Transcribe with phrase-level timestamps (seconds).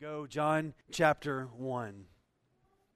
[0.00, 2.06] go, John chapter 1.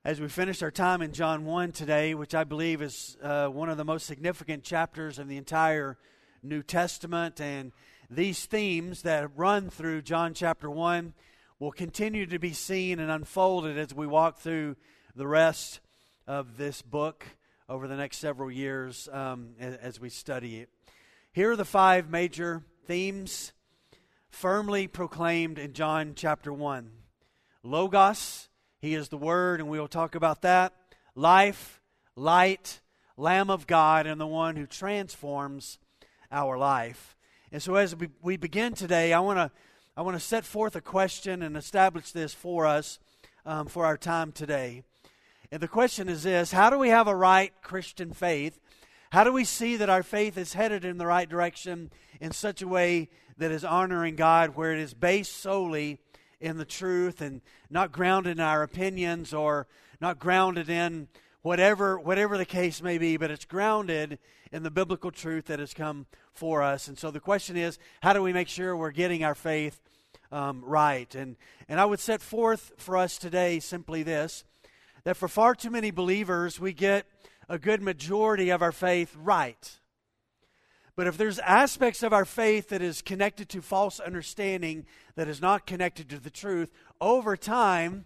[0.06, 3.68] As we finish our time in John 1 today, which I believe is uh, one
[3.68, 5.98] of the most significant chapters in the entire
[6.42, 7.72] New Testament, and
[8.08, 11.12] these themes that run through John chapter 1
[11.58, 14.74] will continue to be seen and unfolded as we walk through
[15.14, 15.80] the rest
[16.26, 17.26] of this book
[17.68, 20.70] over the next several years um, as we study it.
[21.34, 23.52] Here are the five major themes
[24.34, 26.90] firmly proclaimed in John chapter 1.
[27.62, 28.48] Logos,
[28.80, 30.74] he is the Word, and we will talk about that.
[31.14, 31.80] Life,
[32.16, 32.80] light,
[33.16, 35.78] Lamb of God, and the one who transforms
[36.32, 37.16] our life.
[37.52, 39.50] And so, as we begin today, I want to
[39.96, 42.98] I want to set forth a question and establish this for us
[43.46, 44.82] um, for our time today.
[45.52, 48.58] And the question is this How do we have a right Christian faith?
[49.14, 52.62] How do we see that our faith is headed in the right direction in such
[52.62, 56.00] a way that is honoring God, where it is based solely
[56.40, 57.40] in the truth and
[57.70, 59.68] not grounded in our opinions or
[60.00, 61.06] not grounded in
[61.42, 64.18] whatever whatever the case may be, but it's grounded
[64.50, 66.88] in the biblical truth that has come for us.
[66.88, 69.80] And so the question is, how do we make sure we're getting our faith
[70.32, 71.14] um, right?
[71.14, 71.36] And
[71.68, 74.42] and I would set forth for us today simply this:
[75.04, 77.06] that for far too many believers, we get
[77.48, 79.78] a good majority of our faith right.
[80.96, 85.40] But if there's aspects of our faith that is connected to false understanding, that is
[85.40, 88.04] not connected to the truth, over time,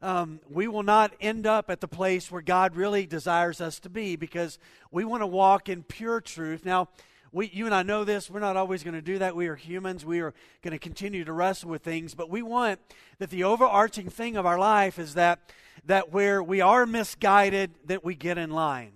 [0.00, 3.88] um, we will not end up at the place where God really desires us to
[3.88, 4.58] be because
[4.90, 6.64] we want to walk in pure truth.
[6.64, 6.88] Now,
[7.32, 8.28] we, you and I know this.
[8.28, 9.34] We're not always going to do that.
[9.34, 10.04] We are humans.
[10.04, 12.14] We are going to continue to wrestle with things.
[12.14, 12.78] But we want
[13.18, 15.50] that the overarching thing of our life is that,
[15.86, 18.92] that where we are misguided, that we get in line.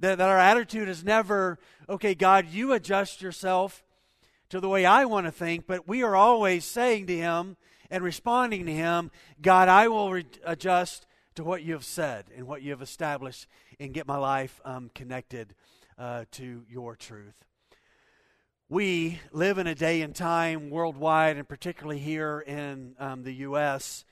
[0.00, 3.84] That, that our attitude is never, okay, God, you adjust yourself
[4.48, 7.56] to the way I want to think, but we are always saying to Him
[7.90, 12.48] and responding to Him, God, I will re- adjust to what you have said and
[12.48, 13.46] what you have established
[13.78, 15.54] and get my life um, connected
[15.96, 17.36] uh, to your truth.
[18.72, 24.06] We live in a day and time worldwide, and particularly here in um, the U.S.,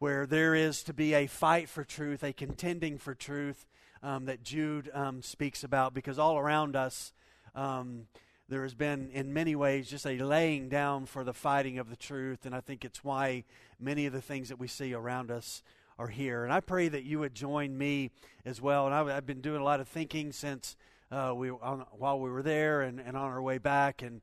[0.00, 3.68] where there is to be a fight for truth, a contending for truth,
[4.02, 7.12] um, that Jude um, speaks about because all around us
[7.54, 8.08] um,
[8.48, 11.94] there has been, in many ways, just a laying down for the fighting of the
[11.94, 12.46] truth.
[12.46, 13.44] And I think it's why
[13.78, 15.62] many of the things that we see around us
[16.00, 16.42] are here.
[16.42, 18.10] And I pray that you would join me
[18.44, 18.86] as well.
[18.86, 20.74] And I, have been doing a lot of thinking since
[21.10, 24.02] uh, we on, while we were there and, and on our way back.
[24.02, 24.20] And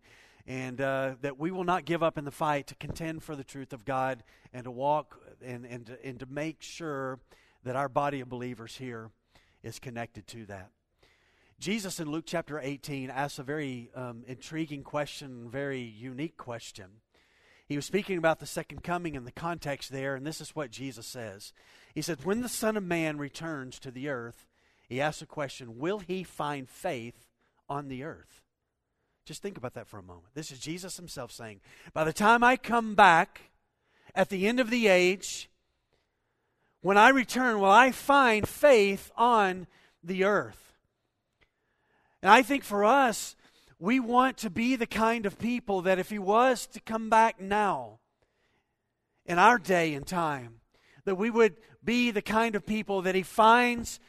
[0.47, 3.43] and uh, that we will not give up in the fight to contend for the
[3.43, 7.19] truth of God and to walk and, and, to, and to make sure
[7.65, 9.11] that our body of believers here
[9.61, 10.69] is connected to that.
[11.59, 16.85] Jesus in Luke chapter 18 asks a very um, intriguing question, very unique question.
[17.67, 20.71] He was speaking about the second coming in the context there, and this is what
[20.71, 21.51] Jesus says.
[21.93, 24.45] He said, When the Son of Man returns to the earth,
[24.87, 27.27] he asks a question Will he find faith
[27.69, 28.41] on the earth?
[29.25, 30.27] Just think about that for a moment.
[30.33, 31.59] This is Jesus himself saying,
[31.93, 33.41] By the time I come back
[34.15, 35.49] at the end of the age,
[36.81, 39.67] when I return, will I find faith on
[40.03, 40.73] the earth?
[42.21, 43.35] And I think for us,
[43.79, 47.41] we want to be the kind of people that if he was to come back
[47.41, 47.99] now,
[49.27, 50.61] in our day and time,
[51.05, 53.99] that we would be the kind of people that he finds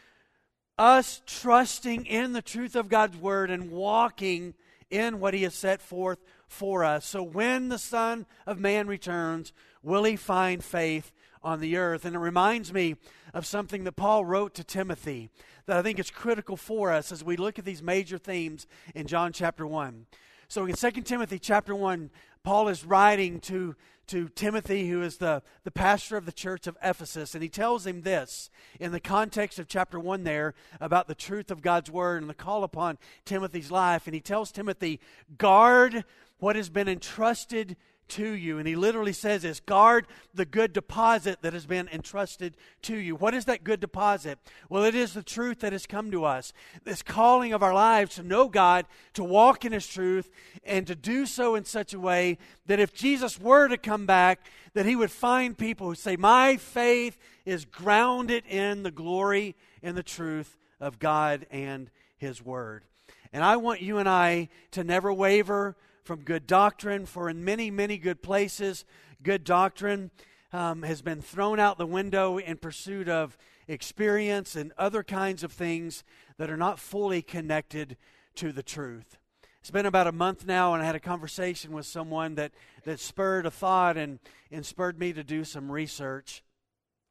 [0.79, 4.55] us trusting in the truth of God's word and walking
[4.91, 7.05] in what he has set forth for us.
[7.05, 9.53] So when the Son of Man returns,
[9.83, 11.13] will he find faith
[11.43, 12.05] on the earth.
[12.05, 12.97] And it reminds me
[13.35, 15.31] of something that Paul wrote to Timothy
[15.67, 19.07] that I think is critical for us as we look at these major themes in
[19.07, 20.07] John chapter 1.
[20.49, 22.11] So in 2 Timothy chapter 1,
[22.43, 23.77] Paul is writing to,
[24.09, 27.87] to Timothy, who is the, the pastor of the church of Ephesus, and he tells
[27.87, 32.21] him this in the context of chapter 1 there about the truth of God's word
[32.23, 34.07] and the call upon Timothy's life.
[34.07, 35.01] And he tells Timothy,
[35.37, 36.05] guard
[36.39, 37.77] what has been entrusted
[38.11, 38.59] to you.
[38.59, 43.15] And he literally says this guard the good deposit that has been entrusted to you.
[43.15, 44.39] What is that good deposit?
[44.69, 46.53] Well, it is the truth that has come to us.
[46.85, 50.31] This calling of our lives to know God, to walk in his truth,
[50.65, 54.47] and to do so in such a way that if Jesus were to come back,
[54.75, 59.97] that he would find people who say, My faith is grounded in the glory and
[59.97, 62.85] the truth of God and his word.
[63.33, 65.77] And I want you and I to never waver
[66.09, 68.87] from good doctrine, for in many, many good places,
[69.23, 70.11] good doctrine
[70.55, 73.37] um, has been thrown out the window in pursuit of
[73.69, 76.05] experience and other kinds of things
[76.39, 77.99] that are not fully connected
[78.37, 79.19] to the truth.
[79.61, 82.53] it's been about a month now, and I had a conversation with someone that,
[82.85, 84.19] that spurred a thought and,
[84.51, 86.43] and spurred me to do some research.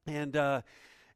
[0.08, 0.62] And, uh,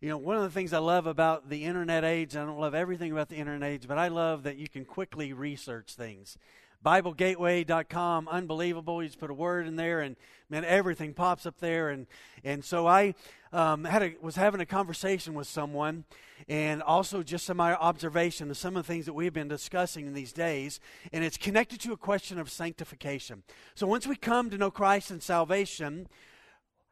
[0.01, 2.77] you know, one of the things I love about the internet age, I don't love
[2.77, 6.39] everything about the internet age, but I love that you can quickly research things.
[6.85, 9.03] BibleGateway.com, unbelievable.
[9.03, 10.17] You just put a word in there, and
[10.51, 11.91] man, everything pops up there.
[11.91, 12.07] And
[12.45, 13.15] and so I
[13.53, 16.05] um, had a, was having a conversation with someone,
[16.49, 20.07] and also just some my observation of some of the things that we've been discussing
[20.07, 20.81] in these days,
[21.13, 23.43] and it's connected to a question of sanctification.
[23.75, 26.09] So once we come to know Christ and salvation,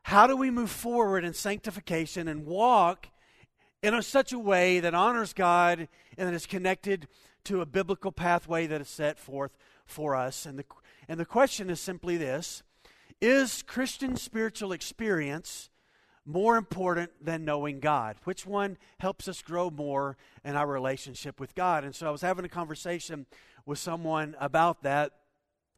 [0.03, 3.09] how do we move forward in sanctification and walk
[3.83, 7.09] in such a way that honors God and that is connected
[7.45, 9.57] to a biblical pathway that is set forth
[9.91, 10.47] for us.
[10.47, 10.65] And the,
[11.09, 12.63] and the question is simply this
[13.21, 15.71] Is Christian spiritual experience
[16.25, 18.17] more important than knowing God?
[18.25, 21.85] Which one helps us grow more in our relationship with God?
[21.85, 23.27] And so I was having a conversation
[23.67, 25.13] with someone about that,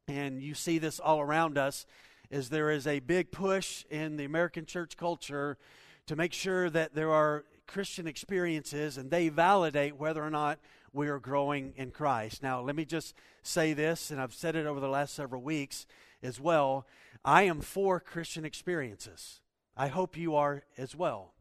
[0.09, 1.87] and you see this all around us.
[2.31, 5.59] Is there is a big push in the American church culture
[6.06, 10.59] to make sure that there are Christian experiences and they validate whether or not
[10.93, 12.43] we are growing in Christ.
[12.43, 15.87] Now, let me just say this, and I've said it over the last several weeks
[16.23, 16.87] as well.
[17.25, 19.41] I am for Christian experiences.
[19.77, 21.33] I hope you are as well.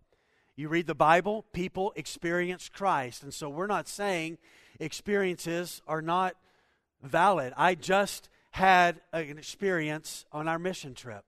[0.55, 3.23] You read the Bible, people experience Christ.
[3.23, 4.37] And so we're not saying
[4.79, 6.35] experiences are not
[7.01, 7.53] valid.
[7.57, 11.23] I just had an experience on our mission trip.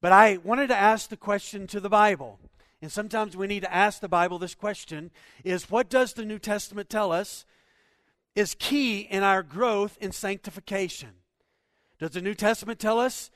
[0.00, 2.38] But I wanted to ask the question to the Bible
[2.84, 5.10] and sometimes we need to ask the Bible this question
[5.42, 7.46] is what does the New Testament tell us
[8.36, 11.08] is key in our growth in sanctification?
[11.98, 13.30] Does the New Testament tell us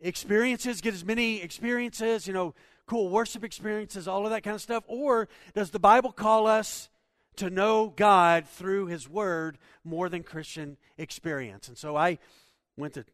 [0.00, 2.54] experiences, get as many experiences, you know,
[2.86, 4.82] cool worship experiences, all of that kind of stuff?
[4.86, 6.88] Or does the Bible call us
[7.36, 11.68] to know God through His Word more than Christian experience?
[11.68, 12.18] And so I
[12.78, 13.04] went to,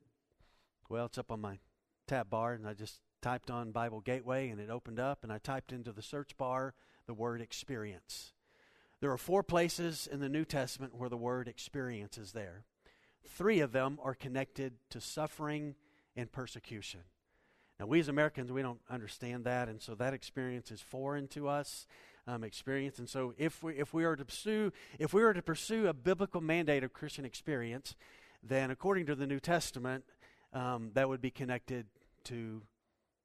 [0.88, 1.58] well, it's up on my
[2.06, 5.38] tab bar, and I just typed on Bible Gateway and it opened up, and I
[5.38, 6.74] typed into the search bar
[7.06, 8.32] the word experience.
[9.00, 12.64] There are four places in the New Testament where the word experience is there.
[13.26, 15.74] Three of them are connected to suffering
[16.16, 17.00] and persecution.
[17.80, 21.48] Now, we as Americans, we don't understand that, and so that experience is foreign to
[21.48, 21.86] us.
[22.24, 25.42] Um, experience, and so if we if we are to pursue if we were to
[25.42, 27.96] pursue a biblical mandate of Christian experience,
[28.44, 30.04] then according to the New Testament,
[30.52, 31.86] um, that would be connected
[32.26, 32.62] to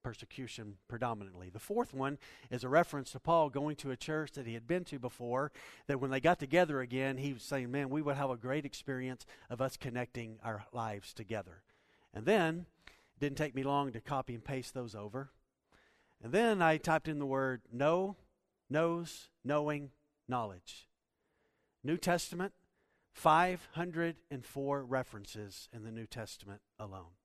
[0.07, 1.49] persecution predominantly.
[1.49, 2.17] The fourth one
[2.49, 5.51] is a reference to Paul going to a church that he had been to before,
[5.87, 8.63] that when they got together again, he was saying, Man, we would have a great
[8.63, 11.61] experience of us connecting our lives together.
[12.13, 15.31] And then, it didn't take me long to copy and paste those over.
[16.23, 18.15] And then I typed in the word know,
[18.69, 19.91] knows, knowing,
[20.25, 20.87] knowledge.
[21.83, 22.53] New Testament,
[23.11, 27.17] 504 references in the New Testament alone.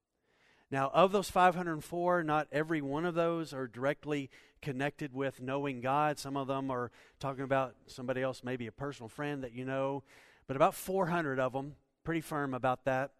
[0.72, 4.30] Now, of those 504, not every one of those are directly
[4.62, 6.18] connected with knowing God.
[6.18, 6.90] Some of them are
[7.20, 10.02] talking about somebody else, maybe a personal friend that you know.
[10.46, 11.74] But about 400 of them,
[12.04, 13.10] pretty firm about that,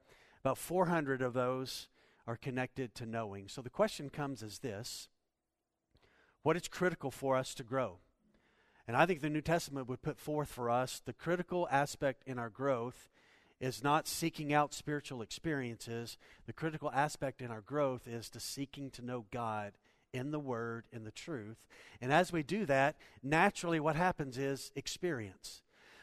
[0.40, 1.88] about 400 of those
[2.26, 3.49] are connected to knowing.
[3.49, 5.08] So the question comes as this
[6.43, 7.99] What is critical for us to grow?
[8.88, 12.38] And I think the New Testament would put forth for us the critical aspect in
[12.38, 13.10] our growth
[13.62, 16.19] is not seeking out spiritual experiences.
[16.47, 19.75] The critical aspect in our growth is to seeking to know God
[20.12, 21.64] in the Word, in the truth.
[22.00, 25.62] And as we do that, naturally what happens is experience.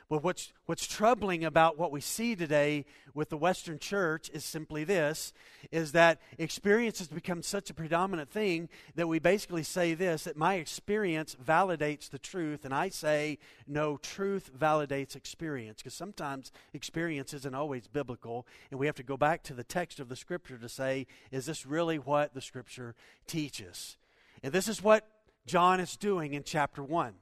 [0.10, 4.84] But what's, what's troubling about what we see today with the Western church is simply
[4.84, 5.34] this
[5.72, 10.36] is that experience has become such a predominant thing that we basically say this that
[10.36, 13.38] my experience validates the truth, and I say,
[13.68, 15.84] no, truth validates experience.
[15.84, 20.00] Because sometimes experience isn't always biblical, and we have to go back to the text
[20.00, 22.96] of the Scripture to say, is this really what the Scripture
[23.28, 23.98] teaches?
[24.42, 25.08] And this is what
[25.46, 27.14] John is doing in chapter 1.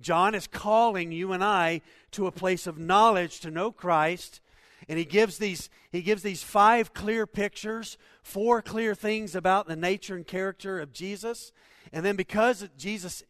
[0.00, 4.40] John is calling you and I to a place of knowledge to know Christ.
[4.88, 9.76] And he gives these he gives these five clear pictures, four clear things about the
[9.76, 11.52] nature and character of Jesus.
[11.92, 13.22] And then because Jesus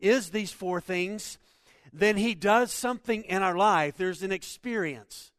[0.00, 1.38] is these four things,
[1.92, 3.96] then he does something in our life.
[3.96, 5.32] There's an experience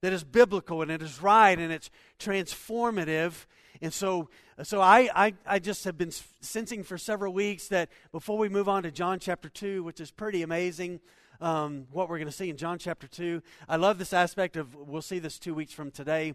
[0.00, 3.46] that is biblical and it is right and it's transformative
[3.82, 4.28] and so,
[4.62, 8.68] so I, I, I just have been sensing for several weeks that before we move
[8.68, 11.00] on to John chapter 2, which is pretty amazing,
[11.40, 13.42] um, what we're going to see in John chapter 2.
[13.68, 16.34] I love this aspect of, we'll see this two weeks from today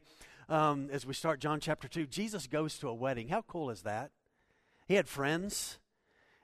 [0.50, 2.08] um, as we start John chapter 2.
[2.08, 3.30] Jesus goes to a wedding.
[3.30, 4.12] How cool is that?
[4.88, 5.80] He had friends.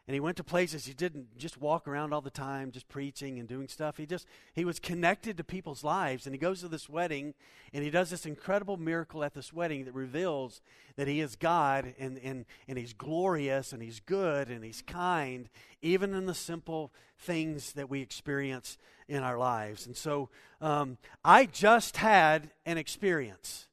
[0.08, 3.40] And he went to places he didn't just walk around all the time just preaching
[3.40, 3.98] and doing stuff.
[3.98, 6.28] He just he was connected to people's lives.
[6.28, 7.34] And he goes to this wedding
[7.74, 10.62] and he does this incredible miracle at this wedding that reveals
[10.96, 15.50] that he is god and and, and he's glorious and he's good and he's kind
[15.82, 19.88] even in the simple things that we experience in our lives.
[19.88, 20.30] And so
[20.62, 23.68] um, i just had an experience.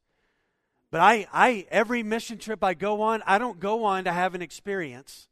[0.91, 4.35] But I, I every mission trip i go on i don't go on to have
[4.35, 5.29] an experience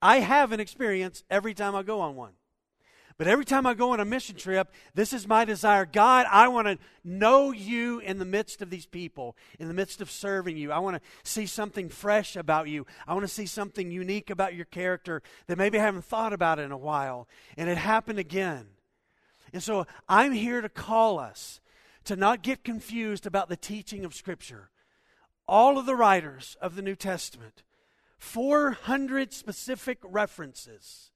[0.00, 2.32] I have an experience every time I go on one.
[3.18, 5.86] But every time I go on a mission trip, this is my desire.
[5.86, 10.02] God, I want to know you in the midst of these people, in the midst
[10.02, 10.70] of serving you.
[10.70, 12.86] I want to see something fresh about you.
[13.06, 16.58] I want to see something unique about your character that maybe I haven't thought about
[16.58, 17.26] in a while.
[17.56, 18.66] And it happened again.
[19.54, 21.60] And so I'm here to call us
[22.04, 24.68] to not get confused about the teaching of Scripture.
[25.48, 27.62] All of the writers of the New Testament
[28.18, 31.10] 400 specific references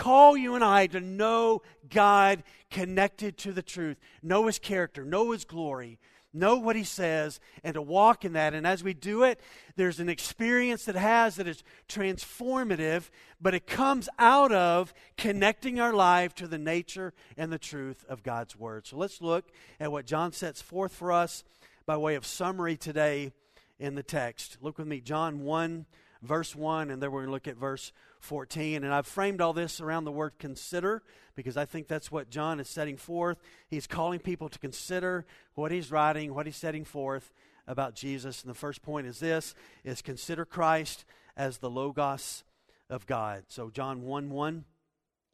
[0.00, 5.32] call you and I to know God connected to the truth, know His character, know
[5.32, 5.98] His glory,
[6.32, 8.54] know what He says, and to walk in that.
[8.54, 9.40] And as we do it,
[9.76, 13.10] there's an experience that has that is transformative,
[13.42, 18.22] but it comes out of connecting our life to the nature and the truth of
[18.22, 18.86] God's Word.
[18.86, 21.44] So let's look at what John sets forth for us
[21.84, 23.32] by way of summary today
[23.78, 24.56] in the text.
[24.62, 25.84] Look with me, John 1
[26.22, 28.84] verse 1, and then we're going to look at verse 14.
[28.84, 31.02] And I've framed all this around the word consider
[31.34, 33.38] because I think that's what John is setting forth.
[33.68, 35.24] He's calling people to consider
[35.54, 37.32] what he's writing, what he's setting forth
[37.66, 38.42] about Jesus.
[38.42, 41.04] And the first point is this is consider Christ
[41.36, 42.44] as the logos
[42.88, 43.44] of God.
[43.48, 44.64] So John 1 1,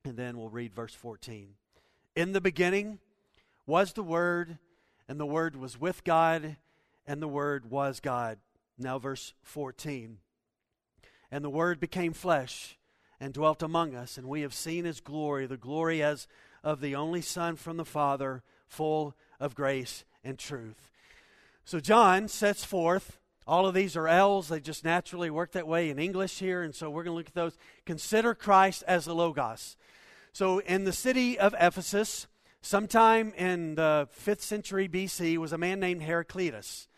[0.04, 1.54] and then we'll read verse 14.
[2.14, 2.98] In the beginning
[3.66, 4.58] was the Word,
[5.08, 6.56] and the Word was with God,
[7.06, 8.38] and the Word was God.
[8.78, 10.18] Now, verse 14.
[11.30, 12.78] And the Word became flesh
[13.20, 16.26] and dwelt among us, and we have seen his glory, the glory as
[16.62, 20.90] of the only Son from the Father, full of grace and truth.
[21.64, 25.90] So John sets forth, all of these are L's, they just naturally work that way
[25.90, 27.56] in English here, and so we're going to look at those.
[27.84, 29.76] Consider Christ as the Logos.
[30.32, 32.26] So in the city of Ephesus,
[32.60, 36.88] sometime in the 5th century BC, was a man named Heraclitus.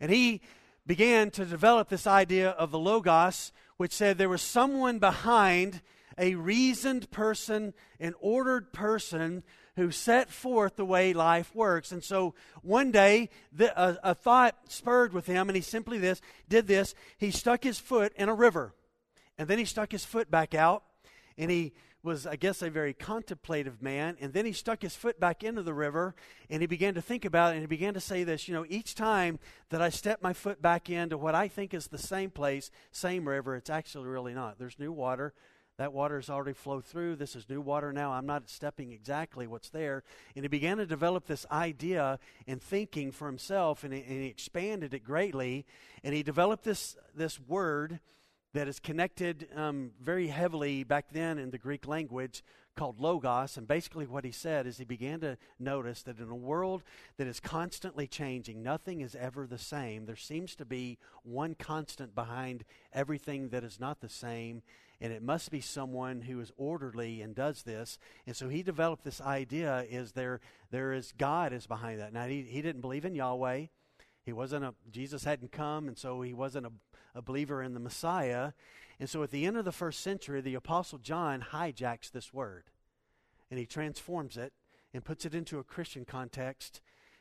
[0.00, 0.40] And he
[0.86, 5.80] began to develop this idea of the Logos, which said there was someone behind
[6.18, 9.44] a reasoned person, an ordered person
[9.76, 11.92] who set forth the way life works.
[11.92, 16.20] And so one day, the, a, a thought spurred with him, and he simply this
[16.48, 16.94] did this.
[17.16, 18.74] He stuck his foot in a river,
[19.38, 20.82] and then he stuck his foot back out,
[21.38, 21.72] and he
[22.08, 24.16] was, I guess, a very contemplative man.
[24.20, 26.14] And then he stuck his foot back into the river
[26.50, 28.64] and he began to think about it and he began to say this you know,
[28.68, 29.38] each time
[29.68, 33.28] that I step my foot back into what I think is the same place, same
[33.28, 34.58] river, it's actually really not.
[34.58, 35.34] There's new water.
[35.76, 37.16] That water has already flowed through.
[37.16, 38.10] This is new water now.
[38.12, 40.02] I'm not stepping exactly what's there.
[40.34, 44.26] And he began to develop this idea and thinking for himself, and he, and he
[44.26, 45.66] expanded it greatly.
[46.02, 48.00] And he developed this, this word
[48.58, 52.42] that is connected um, very heavily back then in the Greek language
[52.74, 53.56] called logos.
[53.56, 56.82] And basically, what he said is he began to notice that in a world
[57.18, 60.06] that is constantly changing, nothing is ever the same.
[60.06, 64.62] There seems to be one constant behind everything that is not the same.
[65.00, 67.96] And it must be someone who is orderly and does this.
[68.26, 70.40] And so he developed this idea: is there
[70.72, 72.12] there is God is behind that.
[72.12, 73.66] Now he, he didn't believe in Yahweh.
[74.24, 76.72] He wasn't a Jesus hadn't come, and so he wasn't a
[77.18, 78.52] a believer in the Messiah.
[79.00, 82.70] And so at the end of the first century, the Apostle John hijacks this word
[83.50, 84.52] and he transforms it
[84.94, 86.80] and puts it into a Christian context.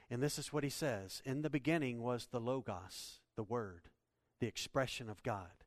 [0.09, 3.89] And this is what he says In the beginning was the Logos, the Word,
[4.39, 5.63] the expression of God.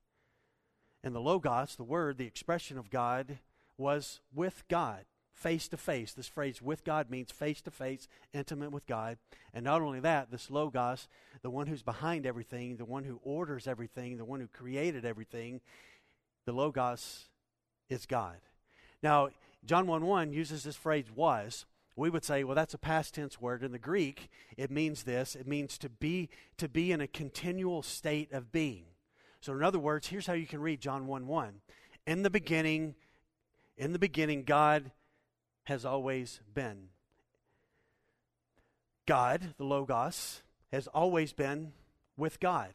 [1.03, 3.39] And the Logos, the Word, the expression of God,
[3.77, 5.05] was with God
[5.41, 6.13] face to face.
[6.13, 9.17] This phrase with God means face to face, intimate with God.
[9.55, 11.09] And not only that, this Logos,
[11.43, 15.61] the one who's behind everything, the one who orders everything, the one who created everything,
[16.45, 17.29] the Logos
[17.89, 18.37] is God.
[19.03, 19.31] Now,
[19.65, 21.65] John 1 1 uses this phrase was.
[21.97, 23.63] We would say, well, that's a past tense word.
[23.63, 26.29] In the Greek, it means this it means to be,
[26.59, 28.85] to be in a continual state of being.
[29.41, 31.55] So, in other words, here's how you can read John 1 1.
[32.07, 32.95] In the beginning,
[33.77, 34.93] in the beginning, God
[35.71, 36.89] has always been.
[39.07, 41.71] God, the Logos, has always been
[42.17, 42.75] with God.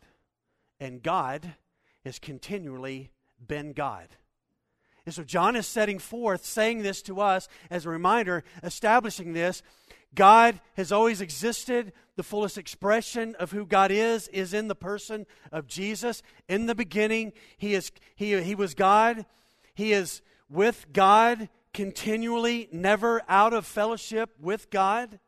[0.79, 1.55] And God
[2.05, 3.11] has continually
[3.45, 4.07] been God.
[5.05, 9.61] And so John is setting forth, saying this to us as a reminder, establishing this.
[10.15, 11.91] God has always existed.
[12.15, 16.23] The fullest expression of who God is is in the person of Jesus.
[16.47, 19.25] In the beginning, He, is, he, he was God.
[19.73, 25.19] He is with God continually, never out of fellowship with God.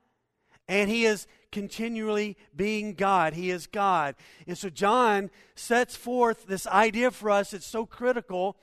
[0.69, 3.33] And he is continually being God.
[3.33, 4.15] He is God.
[4.47, 7.53] And so John sets forth this idea for us.
[7.53, 8.55] It's so critical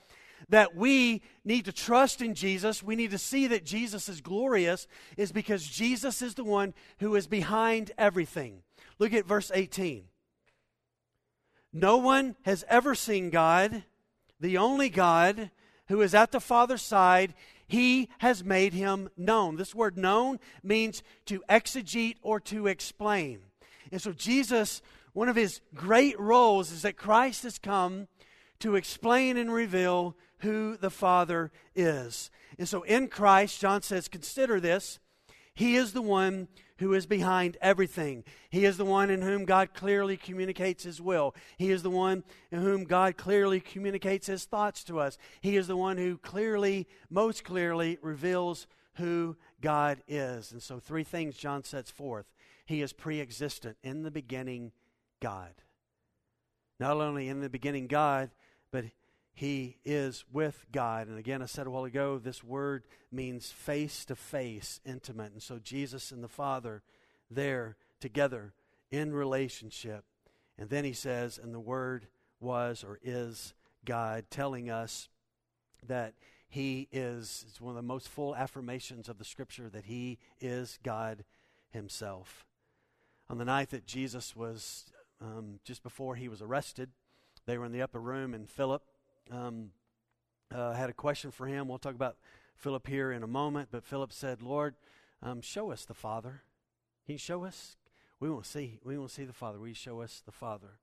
[0.49, 2.81] that we need to trust in Jesus.
[2.81, 7.15] We need to see that Jesus is glorious, is because Jesus is the one who
[7.15, 8.63] is behind everything.
[8.97, 10.05] Look at verse 18.
[11.71, 13.83] No one has ever seen God,
[14.39, 15.51] the only God
[15.87, 17.33] who is at the Father's side.
[17.67, 19.55] He has made him known.
[19.55, 23.39] This word known means to exegete or to explain.
[23.91, 24.81] And so, Jesus,
[25.13, 28.07] one of his great roles is that Christ has come
[28.59, 32.29] to explain and reveal who the Father is.
[32.57, 34.99] And so, in Christ, John says, consider this.
[35.55, 38.25] He is the one who is behind everything.
[38.49, 41.33] He is the one in whom God clearly communicates His will.
[41.57, 45.17] He is the one in whom God clearly communicates His thoughts to us.
[45.39, 50.51] He is the one who clearly, most clearly, reveals who God is.
[50.51, 52.25] And so, three things John sets forth
[52.65, 54.73] He is pre existent, in the beginning,
[55.21, 55.53] God.
[56.79, 58.31] Not only in the beginning, God,
[58.71, 58.83] but
[59.35, 61.07] he is with God.
[61.07, 65.33] And again, I said a while ago, this word means face to face, intimate.
[65.33, 66.81] And so Jesus and the Father
[67.29, 68.53] there together
[68.91, 70.05] in relationship.
[70.57, 72.07] And then he says, and the word
[72.39, 75.09] was or is God, telling us
[75.85, 76.13] that
[76.47, 80.79] he is, it's one of the most full affirmations of the scripture that he is
[80.81, 81.25] God
[81.71, 82.45] himself.
[83.29, 84.85] On the night that Jesus was,
[85.19, 86.91] um, just before he was arrested,
[87.45, 88.81] they were in the upper room, and Philip,
[89.31, 89.71] um,
[90.53, 91.67] uh, had a question for him.
[91.67, 92.17] We'll talk about
[92.55, 93.69] Philip here in a moment.
[93.71, 94.75] But Philip said, Lord,
[95.21, 96.43] um, show us the Father.
[97.07, 97.77] You show us?
[98.19, 98.79] We want to see.
[98.83, 99.65] We want to see the Father.
[99.65, 100.79] You show us the Father?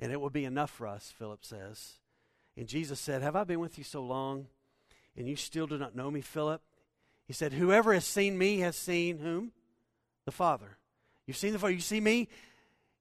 [0.00, 1.98] And it will be enough for us, Philip says.
[2.56, 4.46] And Jesus said, Have I been with you so long,
[5.16, 6.62] and you still do not know me, Philip?
[7.26, 9.52] He said, Whoever has seen me has seen whom?
[10.24, 10.78] The Father.
[11.26, 11.72] You've seen the Father.
[11.72, 12.28] You see me?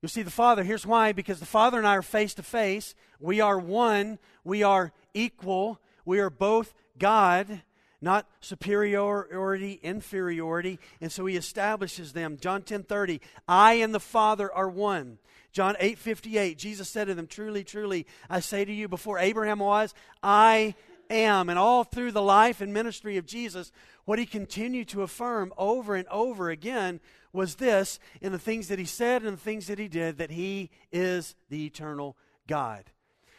[0.03, 0.65] You'll see the Father.
[0.65, 2.93] Here's why because the Father and I are face to face.
[3.22, 4.19] We are one.
[4.43, 5.79] We are equal.
[6.03, 7.62] We are both God,
[8.01, 10.77] not superiority, inferiority.
[11.00, 12.37] And so he establishes them.
[12.37, 15.20] John 10 30, I and the Father are one.
[15.53, 19.59] John 8 58, Jesus said to them, Truly, truly, I say to you, before Abraham
[19.59, 20.75] was, I
[21.09, 21.48] am.
[21.48, 23.72] And all through the life and ministry of Jesus,
[24.03, 27.00] what he continued to affirm over and over again
[27.33, 30.31] was this in the things that he said and the things that he did that
[30.31, 32.15] he is the eternal
[32.48, 32.85] God.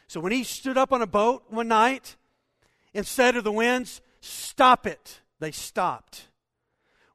[0.09, 2.17] So when he stood up on a boat one night
[2.93, 6.29] and said to the winds, Stop it, they stopped.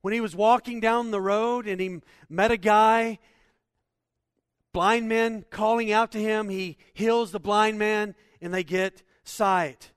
[0.01, 3.19] When he was walking down the road and he met a guy,
[4.71, 9.91] blind men calling out to him, he heals the blind man and they get sight.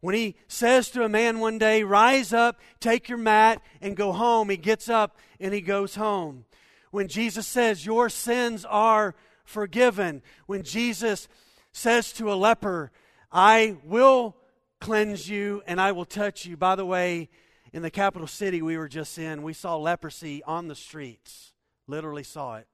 [0.00, 4.12] When he says to a man one day, Rise up, take your mat, and go
[4.12, 6.44] home, he gets up and he goes home.
[6.90, 10.22] When Jesus says, Your sins are forgiven.
[10.46, 11.28] When Jesus
[11.72, 12.90] says to a leper,
[13.32, 14.36] I will
[14.80, 16.56] cleanse you and I will touch you.
[16.56, 17.28] By the way,
[17.72, 21.52] in the capital city we were just in, we saw leprosy on the streets.
[21.86, 22.66] Literally saw it.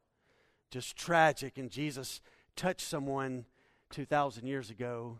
[0.70, 1.58] Just tragic.
[1.58, 2.20] And Jesus
[2.56, 3.44] touched someone
[3.90, 5.18] 2,000 years ago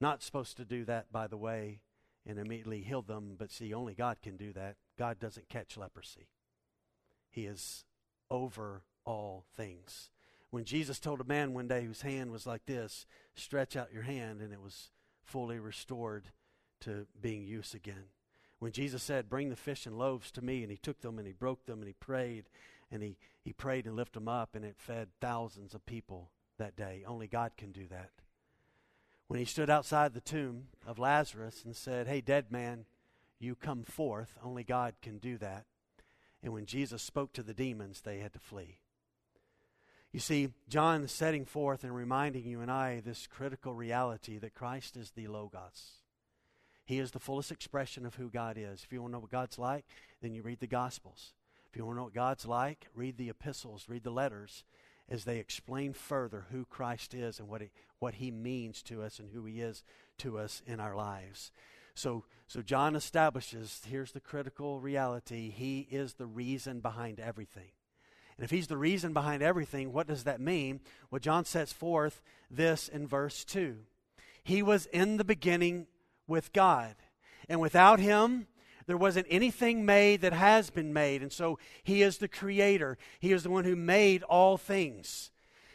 [0.00, 1.80] not supposed to do that, by the way,
[2.26, 4.76] and immediately heal them, but see, only God can do that.
[4.98, 6.28] God doesn't catch leprosy,
[7.30, 7.84] He is
[8.30, 10.10] over all things.
[10.50, 14.02] When Jesus told a man one day whose hand was like this, stretch out your
[14.02, 14.90] hand, and it was
[15.22, 16.28] fully restored
[16.80, 18.04] to being use again.
[18.58, 21.26] When Jesus said, Bring the fish and loaves to me, and he took them and
[21.26, 22.44] he broke them and he prayed,
[22.90, 26.76] and he, he prayed and lifted them up, and it fed thousands of people that
[26.76, 27.04] day.
[27.06, 28.10] Only God can do that
[29.28, 32.86] when he stood outside the tomb of Lazarus and said, Hey, dead man,
[33.38, 34.36] you come forth.
[34.42, 35.64] Only God can do that.
[36.42, 38.78] And when Jesus spoke to the demons, they had to flee.
[40.12, 44.54] You see, John is setting forth and reminding you and I this critical reality that
[44.54, 45.98] Christ is the Logos.
[46.86, 48.82] He is the fullest expression of who God is.
[48.82, 49.84] If you want to know what God's like,
[50.22, 51.34] then you read the Gospels.
[51.70, 54.64] If you want to know what God's like, read the epistles, read the letters,
[55.08, 59.18] as they explain further who Christ is and what he, what he means to us
[59.18, 59.82] and who he is
[60.18, 61.50] to us in our lives.
[61.94, 67.70] So, so John establishes here's the critical reality he is the reason behind everything.
[68.36, 70.80] And if he's the reason behind everything, what does that mean?
[71.10, 73.78] Well, John sets forth this in verse 2.
[74.44, 75.88] He was in the beginning
[76.28, 76.94] with God.
[77.48, 78.46] And without him,
[78.88, 81.20] there wasn't anything made that has been made.
[81.22, 85.30] And so he is the creator, he is the one who made all things.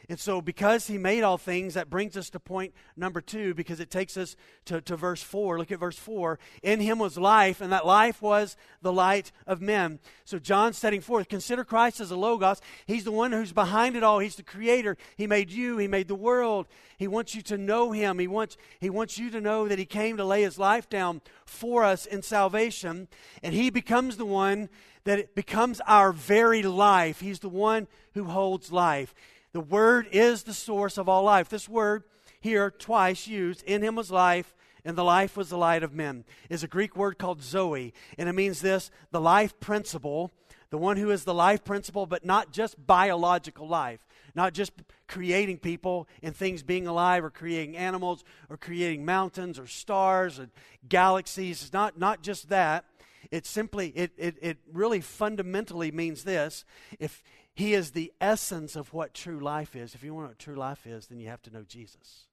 [0.09, 3.79] And so, because he made all things, that brings us to point number two, because
[3.79, 4.35] it takes us
[4.65, 5.57] to, to verse four.
[5.57, 6.39] Look at verse four.
[6.61, 9.99] In him was life, and that life was the light of men.
[10.25, 12.61] So, John's setting forth consider Christ as a Logos.
[12.85, 14.19] He's the one who's behind it all.
[14.19, 14.97] He's the creator.
[15.15, 16.67] He made you, He made the world.
[16.97, 18.19] He wants you to know Him.
[18.19, 21.21] He wants, he wants you to know that He came to lay His life down
[21.45, 23.07] for us in salvation.
[23.41, 24.69] And He becomes the one
[25.05, 27.19] that it becomes our very life.
[27.19, 29.13] He's the one who holds life.
[29.53, 31.47] The Word is the source of all life.
[31.47, 32.03] This word
[32.41, 36.25] here, twice used, in him was life, and the life was the light of men,
[36.49, 37.93] is a Greek word called Zoe.
[38.17, 40.31] And it means this the life principle,
[40.71, 44.73] the one who is the life principle, but not just biological life, not just
[45.07, 50.49] creating people and things being alive, or creating animals, or creating mountains, or stars, or
[50.89, 51.61] galaxies.
[51.61, 52.85] It's not, not just that.
[53.33, 56.65] It simply, it, it, it really fundamentally means this.
[56.99, 57.23] If,
[57.55, 59.95] he is the essence of what true life is.
[59.95, 62.27] If you want what true life is, then you have to know Jesus.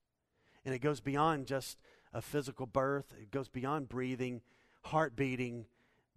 [0.63, 1.79] And it goes beyond just
[2.13, 4.43] a physical birth, it goes beyond breathing,
[4.83, 5.65] heart beating,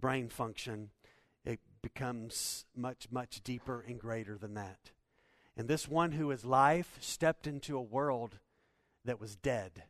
[0.01, 0.89] brain function.
[1.45, 4.91] It becomes much, much deeper and greater than that.
[5.55, 8.37] And this one who is life stepped into a world
[9.05, 9.83] that was dead.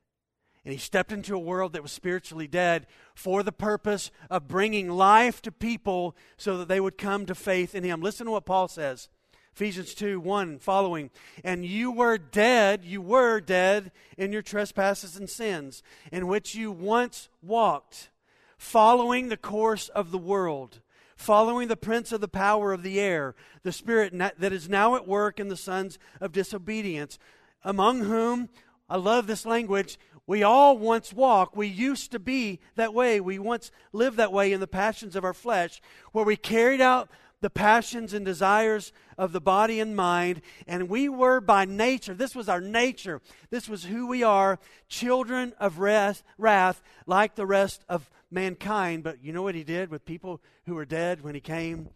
[0.66, 4.90] And he stepped into a world that was spiritually dead for the purpose of bringing
[4.90, 8.02] life to people so that they would come to faith in him.
[8.02, 9.10] Listen to what Paul says
[9.56, 11.12] Ephesians 2 1 following.
[11.44, 16.72] And you were dead, you were dead in your trespasses and sins, in which you
[16.72, 18.10] once walked,
[18.58, 20.82] following the course of the world,
[21.16, 25.08] following the prince of the power of the air, the spirit that is now at
[25.08, 27.20] work in the sons of disobedience,
[27.64, 28.50] among whom,
[28.90, 31.56] I love this language, we all once walk.
[31.56, 33.20] We used to be that way.
[33.20, 35.82] We once lived that way in the passions of our flesh,
[36.12, 37.10] where we carried out
[37.42, 40.42] the passions and desires of the body and mind.
[40.66, 45.54] And we were by nature, this was our nature, this was who we are, children
[45.60, 49.04] of wrath, wrath like the rest of mankind.
[49.04, 51.90] But you know what he did with people who were dead when he came?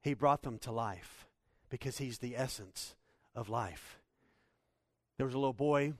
[0.00, 1.26] He brought them to life
[1.68, 2.94] because he's the essence
[3.34, 3.98] of life.
[5.18, 5.92] There was a little boy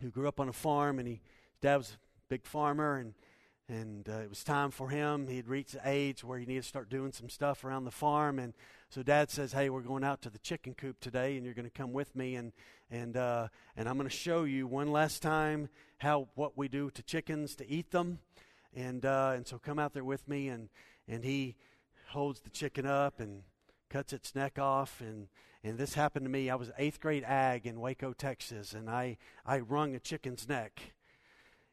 [0.00, 3.14] who grew up on a farm, and he, his dad was a big farmer, and
[3.68, 5.28] and uh, it was time for him.
[5.28, 7.92] He had reached the age where he needed to start doing some stuff around the
[7.92, 8.52] farm, and
[8.88, 11.70] so Dad says, "Hey, we're going out to the chicken coop today, and you're going
[11.70, 12.52] to come with me, and
[12.90, 16.90] and uh, and I'm going to show you one last time how what we do
[16.90, 18.18] to chickens to eat them,
[18.74, 20.68] and uh, and so come out there with me, and
[21.06, 21.54] and he
[22.08, 23.42] holds the chicken up and
[23.88, 25.28] cuts its neck off, and
[25.62, 26.48] and this happened to me.
[26.48, 30.94] I was eighth grade ag in Waco, Texas, and I, I wrung a chicken's neck.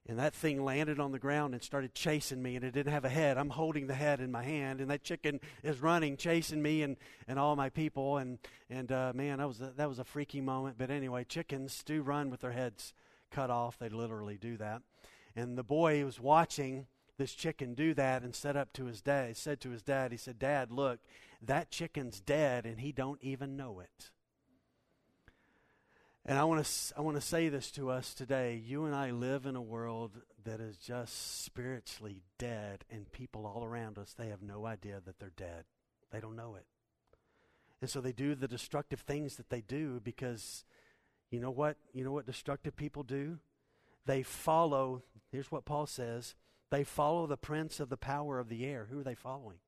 [0.10, 3.04] And that thing landed on the ground and started chasing me, and it didn't have
[3.04, 3.38] a head.
[3.38, 6.96] I'm holding the head in my hand, and that chicken is running, chasing me and,
[7.28, 8.18] and all my people.
[8.18, 10.78] And, and uh, man, that was, a, that was a freaky moment.
[10.78, 12.94] But anyway, chickens do run with their heads
[13.32, 13.78] cut off.
[13.80, 14.82] They literally do that.
[15.36, 19.38] And the boy was watching this chicken do that and said up to his dad,
[19.38, 21.00] said to his dad, he said, Dad, look,
[21.42, 24.12] that chicken's dead and he don't even know it.
[26.26, 28.62] And I want to I want to say this to us today.
[28.62, 30.12] You and I live in a world
[30.44, 35.20] that is just spiritually dead and people all around us they have no idea that
[35.20, 35.64] they're dead.
[36.12, 36.66] They don't know it.
[37.80, 40.66] And so they do the destructive things that they do because
[41.32, 41.78] you know what?
[41.94, 43.40] You know what destructive people do?
[44.06, 46.36] They follow, here's what Paul says,
[46.70, 48.88] they follow the prince of the power of the air.
[48.90, 49.60] Who are they following?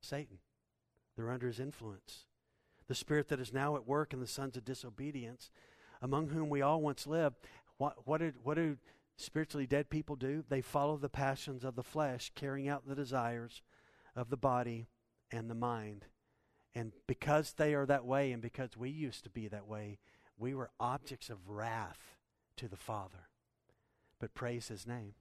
[0.00, 0.38] Satan.
[1.16, 2.26] They're under his influence.
[2.88, 5.50] The spirit that is now at work in the sons of disobedience,
[6.00, 7.36] among whom we all once lived.
[7.78, 8.76] What, what, did, what do
[9.16, 10.44] spiritually dead people do?
[10.48, 13.62] They follow the passions of the flesh, carrying out the desires
[14.14, 14.88] of the body
[15.30, 16.06] and the mind.
[16.74, 19.98] And because they are that way, and because we used to be that way,
[20.38, 22.16] we were objects of wrath
[22.56, 23.28] to the Father.
[24.18, 25.14] But praise His name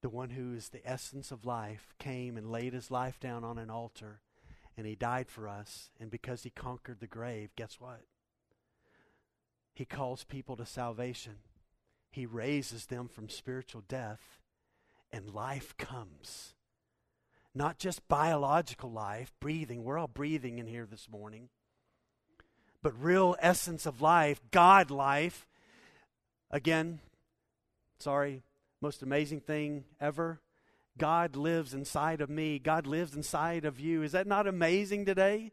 [0.00, 3.58] the one who is the essence of life, came and laid his life down on
[3.58, 4.20] an altar
[4.78, 5.90] and he died for us.
[5.98, 8.02] And because he conquered the grave, guess what?
[9.74, 11.38] He calls people to salvation.
[12.12, 14.40] He raises them from spiritual death,
[15.12, 16.54] and life comes.
[17.54, 19.82] Not just biological life, breathing.
[19.82, 21.48] We're all breathing in here this morning.
[22.80, 25.48] But real essence of life, God life.
[26.52, 27.00] Again,
[27.98, 28.42] sorry,
[28.80, 30.40] most amazing thing ever.
[30.96, 32.58] God lives inside of me.
[32.58, 34.02] God lives inside of you.
[34.02, 35.52] Is that not amazing today?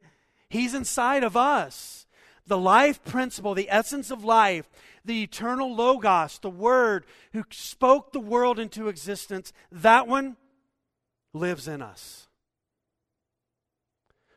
[0.50, 2.06] He's inside of us.
[2.48, 4.70] The life principle, the essence of life,
[5.04, 10.38] the eternal Logos, the Word who spoke the world into existence, that one
[11.34, 12.28] lives in us.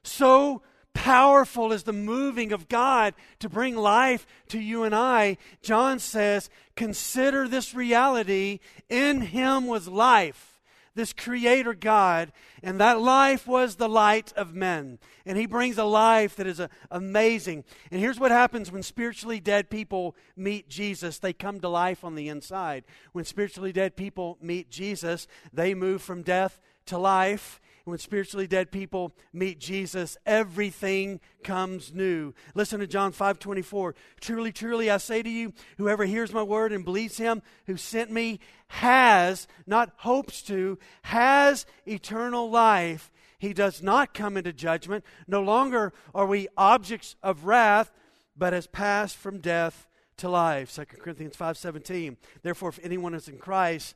[0.03, 0.63] So
[0.99, 6.51] powerful is the moving of God to bring life to you and I, John says,
[6.75, 8.59] consider this reality.
[8.89, 10.61] In him was life,
[10.97, 12.33] this creator God,
[12.65, 14.99] and that life was the light of men.
[15.25, 17.63] And he brings a life that is a, amazing.
[17.93, 22.17] And here's what happens when spiritually dead people meet Jesus they come to life on
[22.17, 22.83] the inside.
[23.13, 28.71] When spiritually dead people meet Jesus, they move from death to life when spiritually dead
[28.71, 32.35] people meet Jesus, everything comes new.
[32.55, 33.95] Listen to John 5 24.
[34.21, 38.11] Truly, truly, I say to you, whoever hears my word and believes him who sent
[38.11, 43.11] me has, not hopes to, has eternal life.
[43.39, 45.05] He does not come into judgment.
[45.27, 47.93] No longer are we objects of wrath,
[48.37, 49.87] but has passed from death
[50.19, 50.71] to life.
[50.71, 52.17] 2 Corinthians 5:17.
[52.43, 53.95] Therefore if anyone is in Christ,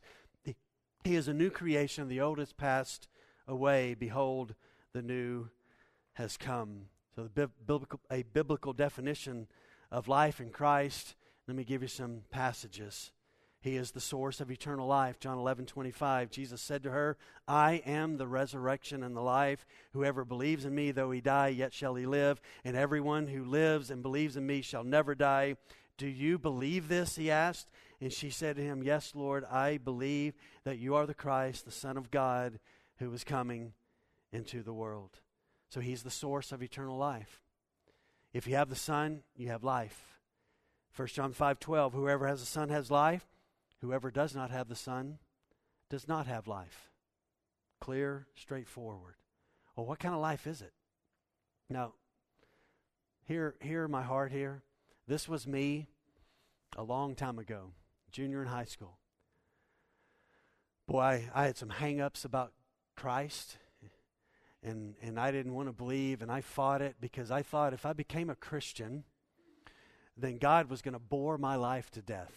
[1.05, 3.09] he is a new creation, the old is past
[3.47, 3.95] away.
[3.95, 4.55] Behold,
[4.93, 5.49] the new
[6.15, 6.87] has come.
[7.15, 9.47] So, the biblical, a biblical definition
[9.91, 11.15] of life in Christ.
[11.47, 13.13] Let me give you some passages.
[13.63, 15.21] He is the source of eternal life.
[15.21, 16.31] John 11, 25.
[16.31, 19.65] Jesus said to her, I am the resurrection and the life.
[19.93, 22.41] Whoever believes in me, though he die, yet shall he live.
[22.65, 25.57] And everyone who lives and believes in me shall never die.
[25.97, 27.15] Do you believe this?
[27.15, 27.69] He asked.
[28.01, 31.71] And she said to him, Yes, Lord, I believe that you are the Christ, the
[31.71, 32.59] Son of God,
[32.99, 33.73] who was coming
[34.33, 35.21] into the world.
[35.69, 37.43] So he's the source of eternal life.
[38.33, 40.19] If you have the Son, you have life.
[40.97, 43.27] 1 John 5 12, whoever has the Son has life.
[43.81, 45.19] Whoever does not have the Son
[45.91, 46.91] does not have life.
[47.81, 49.15] Clear, straightforward.
[49.75, 50.73] Well, what kind of life is it?
[51.69, 51.95] Now,
[53.25, 54.63] hear, hear my heart here.
[55.09, 55.89] This was me
[56.77, 57.73] a long time ago,
[58.11, 58.99] junior in high school.
[60.87, 62.53] Boy, I, I had some hang ups about
[62.97, 63.59] Christ.
[64.63, 67.85] And, and I didn't want to believe, and I fought it because I thought if
[67.85, 69.03] I became a Christian,
[70.17, 72.33] then God was going to bore my life to death.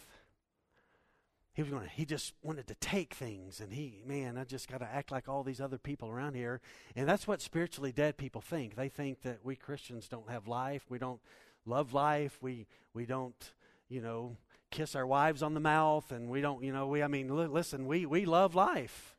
[1.53, 4.67] He was going to, he just wanted to take things, and he, man, I just
[4.67, 6.59] got to act like all these other people around here.
[6.95, 8.75] And that's what spiritually dead people think.
[8.75, 11.21] They think that we Christians don't have life, we don't
[11.65, 13.53] love life, we, we don't,
[13.87, 14.35] you know,
[14.69, 17.47] kiss our wives on the mouth, and we don't, you know, we, I mean, li-
[17.47, 19.14] listen, we, we love life.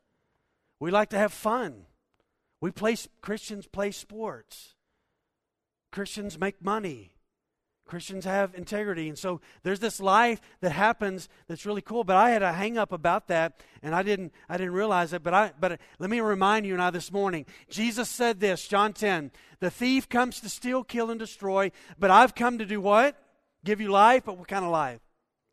[0.79, 1.85] We like to have fun.
[2.61, 4.75] We play Christians play sports.
[5.91, 7.13] Christians make money.
[7.87, 9.07] Christians have integrity.
[9.07, 12.03] And so there's this life that happens that's really cool.
[12.03, 15.23] But I had a hang up about that and I didn't I didn't realize it.
[15.23, 17.45] But I but let me remind you and I this morning.
[17.69, 22.35] Jesus said this, John 10, the thief comes to steal, kill, and destroy, but I've
[22.35, 23.15] come to do what?
[23.63, 24.99] Give you life, but what kind of life?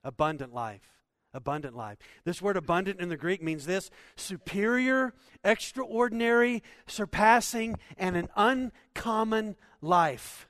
[0.02, 0.93] Abundant life
[1.34, 1.98] abundant life.
[2.24, 10.48] This word abundant in the Greek means this superior, extraordinary, surpassing, and an uncommon life.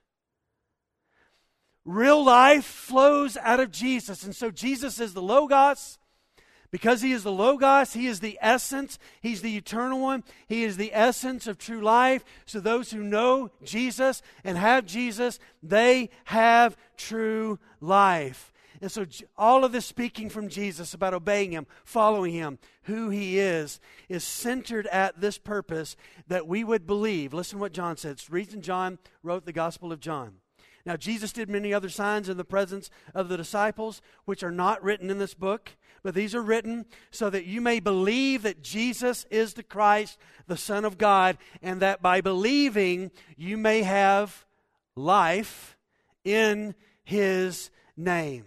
[1.84, 4.22] Real life flows out of Jesus.
[4.22, 5.98] And so Jesus is the Logos.
[6.70, 10.76] Because he is the Logos, he is the essence, he's the eternal one, he is
[10.76, 12.24] the essence of true life.
[12.46, 18.52] So those who know Jesus and have Jesus, they have true life.
[18.84, 19.06] And so,
[19.38, 24.24] all of this speaking from Jesus about obeying Him, following Him, who He is, is
[24.24, 25.96] centered at this purpose
[26.28, 27.32] that we would believe.
[27.32, 28.10] Listen to what John said.
[28.10, 30.34] It's the reason John wrote the Gospel of John.
[30.84, 34.84] Now, Jesus did many other signs in the presence of the disciples, which are not
[34.84, 35.70] written in this book,
[36.02, 40.58] but these are written so that you may believe that Jesus is the Christ, the
[40.58, 44.44] Son of God, and that by believing you may have
[44.94, 45.78] life
[46.22, 48.44] in His name.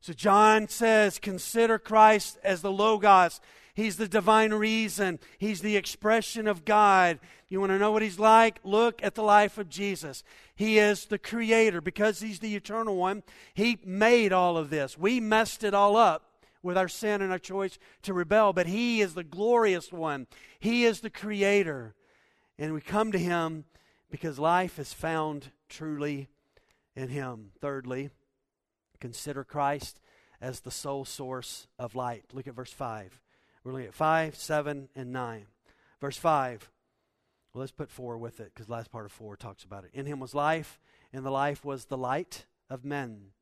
[0.00, 3.40] So John says, consider Christ as the Logos.
[3.74, 5.18] He's the divine reason.
[5.38, 7.18] He's the expression of God.
[7.48, 8.60] You want to know what he's like?
[8.64, 10.22] Look at the life of Jesus.
[10.54, 13.22] He is the creator because he's the eternal one.
[13.54, 14.96] He made all of this.
[14.96, 16.30] We messed it all up
[16.62, 20.26] with our sin and our choice to rebel, but he is the glorious one.
[20.58, 21.94] He is the creator.
[22.58, 23.64] And we come to him
[24.10, 26.28] because life is found truly
[26.94, 27.52] in him.
[27.60, 28.10] Thirdly,
[29.00, 30.00] Consider Christ
[30.40, 32.24] as the sole source of light.
[32.32, 33.20] Look at verse 5.
[33.64, 35.46] We're looking at 5, 7, and 9.
[36.00, 36.70] Verse 5.
[37.52, 39.90] Well, let's put 4 with it because the last part of 4 talks about it.
[39.92, 40.78] In him was life,
[41.12, 43.32] and the life was the light of men.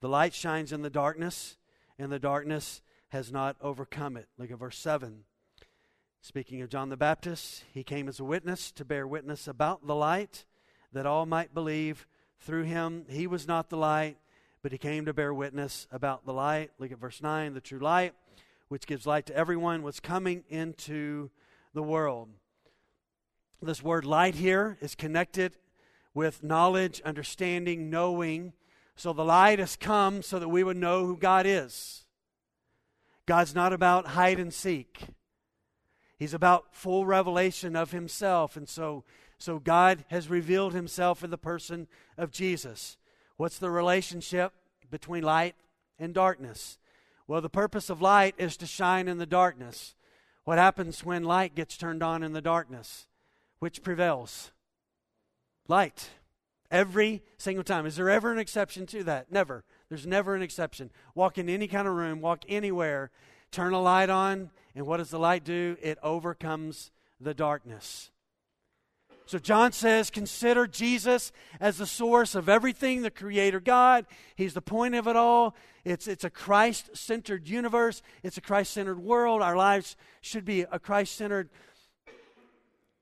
[0.00, 1.58] The light shines in the darkness,
[1.98, 4.28] and the darkness has not overcome it.
[4.38, 5.24] Look at verse 7.
[6.22, 9.94] Speaking of John the Baptist, he came as a witness to bear witness about the
[9.94, 10.46] light,
[10.92, 12.06] that all might believe
[12.40, 13.04] through him.
[13.08, 14.16] He was not the light,
[14.62, 16.70] but he came to bear witness about the light.
[16.78, 18.14] Look at verse 9 the true light,
[18.68, 21.30] which gives light to everyone, was coming into
[21.74, 22.28] the world.
[23.60, 25.56] This word light here is connected
[26.14, 28.52] with knowledge, understanding, knowing.
[28.96, 32.04] So the light has come so that we would know who God is.
[33.26, 35.06] God's not about hide and seek.
[36.18, 38.56] He's about full revelation of himself.
[38.56, 39.04] And so,
[39.38, 42.96] so God has revealed himself in the person of Jesus.
[43.42, 44.52] What's the relationship
[44.88, 45.56] between light
[45.98, 46.78] and darkness?
[47.26, 49.96] Well, the purpose of light is to shine in the darkness.
[50.44, 53.08] What happens when light gets turned on in the darkness?
[53.58, 54.52] Which prevails?
[55.66, 56.10] Light.
[56.70, 57.84] Every single time.
[57.84, 59.32] Is there ever an exception to that?
[59.32, 59.64] Never.
[59.88, 60.92] There's never an exception.
[61.16, 63.10] Walk in any kind of room, walk anywhere,
[63.50, 65.76] turn a light on, and what does the light do?
[65.82, 68.11] It overcomes the darkness.
[69.26, 74.06] So John says, consider Jesus as the source of everything, the Creator God.
[74.36, 75.54] He's the point of it all.
[75.84, 79.42] It's, it's a Christ centered universe, it's a Christ centered world.
[79.42, 81.50] Our lives should be a Christ centered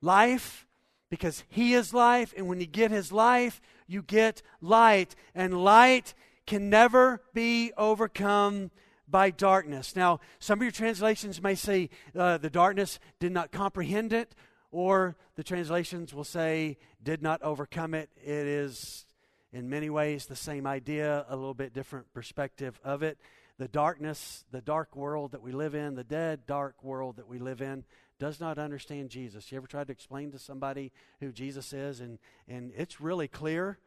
[0.01, 0.67] life
[1.11, 2.33] because He is life.
[2.37, 5.17] And when you get His life, you get light.
[5.35, 6.15] And light
[6.47, 8.71] can never be overcome
[9.09, 9.97] by darkness.
[9.97, 14.35] Now, some of your translations may say uh, the darkness did not comprehend it
[14.71, 18.11] or the translations will say, did not overcome it.
[18.17, 19.07] It is,
[19.53, 23.19] in many ways, the same idea, a little bit different perspective of it.
[23.59, 27.39] The darkness, the dark world that we live in, the dead, dark world that we
[27.39, 27.85] live in,
[28.19, 29.51] does not understand Jesus.
[29.51, 33.79] You ever tried to explain to somebody who Jesus is, and, and it's really clear,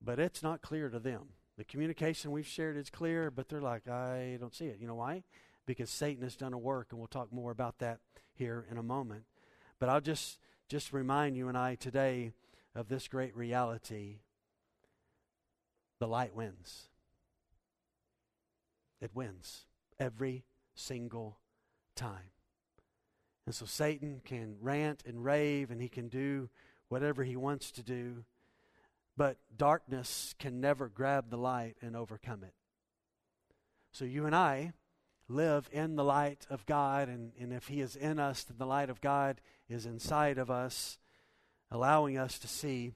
[0.00, 1.28] but it's not clear to them.
[1.56, 4.78] The communication we've shared is clear, but they're like, I don't see it.
[4.80, 5.24] You know why?
[5.66, 8.00] Because Satan has done a work, and we'll talk more about that
[8.34, 9.24] here in a moment.
[9.78, 12.32] But I'll just, just remind you and I today
[12.74, 14.18] of this great reality
[16.00, 16.88] the light wins.
[19.00, 19.66] It wins
[19.98, 21.38] every single
[21.94, 22.30] time.
[23.46, 26.48] And so Satan can rant and rave and he can do
[26.88, 28.24] whatever he wants to do,
[29.16, 32.54] but darkness can never grab the light and overcome it.
[33.92, 34.72] So you and I
[35.28, 38.66] live in the light of God, and, and if He is in us, then the
[38.66, 40.98] light of God is inside of us,
[41.70, 42.92] allowing us to see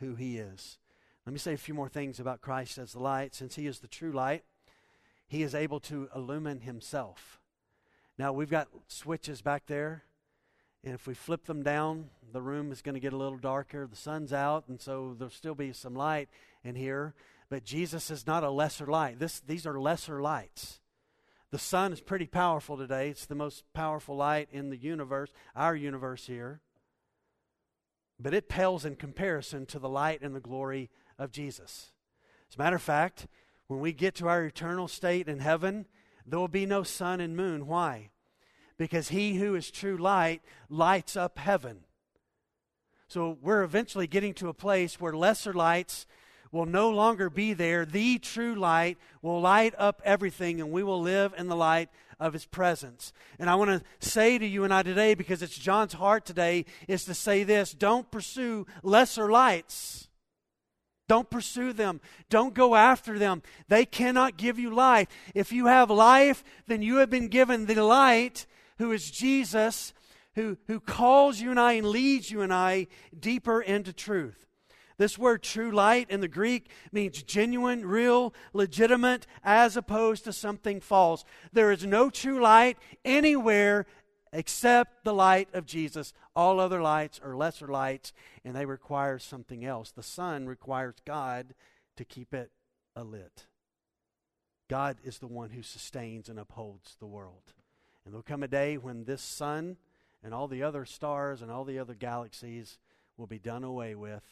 [0.00, 0.78] who He is.
[1.26, 3.34] Let me say a few more things about Christ as the light.
[3.34, 4.44] Since He is the true light,
[5.26, 7.40] He is able to illumine Himself.
[8.16, 10.04] Now, we've got switches back there,
[10.84, 13.86] and if we flip them down, the room is going to get a little darker.
[13.86, 16.28] The sun's out, and so there'll still be some light
[16.62, 17.14] in here.
[17.48, 19.18] But Jesus is not a lesser light.
[19.18, 20.80] This, these are lesser lights.
[21.54, 23.10] The sun is pretty powerful today.
[23.10, 26.60] It's the most powerful light in the universe, our universe here.
[28.18, 31.92] But it pales in comparison to the light and the glory of Jesus.
[32.50, 33.28] As a matter of fact,
[33.68, 35.86] when we get to our eternal state in heaven,
[36.26, 37.68] there will be no sun and moon.
[37.68, 38.10] Why?
[38.76, 41.84] Because he who is true light lights up heaven.
[43.06, 46.04] So we're eventually getting to a place where lesser lights
[46.54, 47.84] will no longer be there.
[47.84, 51.90] The true light will light up everything, and we will live in the light
[52.20, 53.12] of his presence.
[53.38, 56.64] And I want to say to you and I today, because it's John's heart today,
[56.86, 60.08] is to say this don't pursue lesser lights.
[61.06, 62.00] Don't pursue them.
[62.30, 63.42] Don't go after them.
[63.68, 65.08] They cannot give you life.
[65.34, 68.46] If you have life, then you have been given the light,
[68.78, 69.92] who is Jesus,
[70.34, 72.86] who, who calls you and I and leads you and I
[73.18, 74.46] deeper into truth.
[74.96, 80.80] This word true light in the Greek means genuine, real, legitimate, as opposed to something
[80.80, 81.24] false.
[81.52, 83.86] There is no true light anywhere
[84.32, 86.12] except the light of Jesus.
[86.36, 88.12] All other lights are lesser lights,
[88.44, 89.90] and they require something else.
[89.90, 91.54] The sun requires God
[91.96, 92.50] to keep it
[92.96, 93.46] alit.
[94.68, 97.52] God is the one who sustains and upholds the world.
[98.04, 99.76] And there'll come a day when this sun
[100.22, 102.78] and all the other stars and all the other galaxies
[103.16, 104.22] will be done away with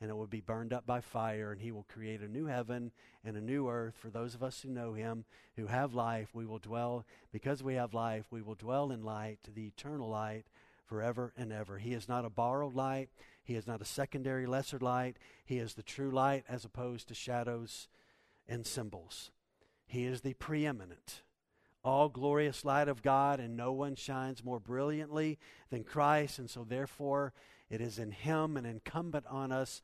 [0.00, 2.92] and it will be burned up by fire, and he will create a new heaven
[3.24, 5.24] and a new earth for those of us who know him,
[5.56, 6.28] who have life.
[6.32, 10.46] We will dwell, because we have life, we will dwell in light, the eternal light,
[10.86, 11.78] forever and ever.
[11.78, 13.10] He is not a borrowed light,
[13.42, 15.16] he is not a secondary, lesser light.
[15.44, 17.88] He is the true light as opposed to shadows
[18.46, 19.30] and symbols.
[19.86, 21.22] He is the preeminent,
[21.84, 25.38] all glorious light of God, and no one shines more brilliantly
[25.70, 27.32] than Christ, and so therefore,
[27.70, 29.82] it is in Him and incumbent on us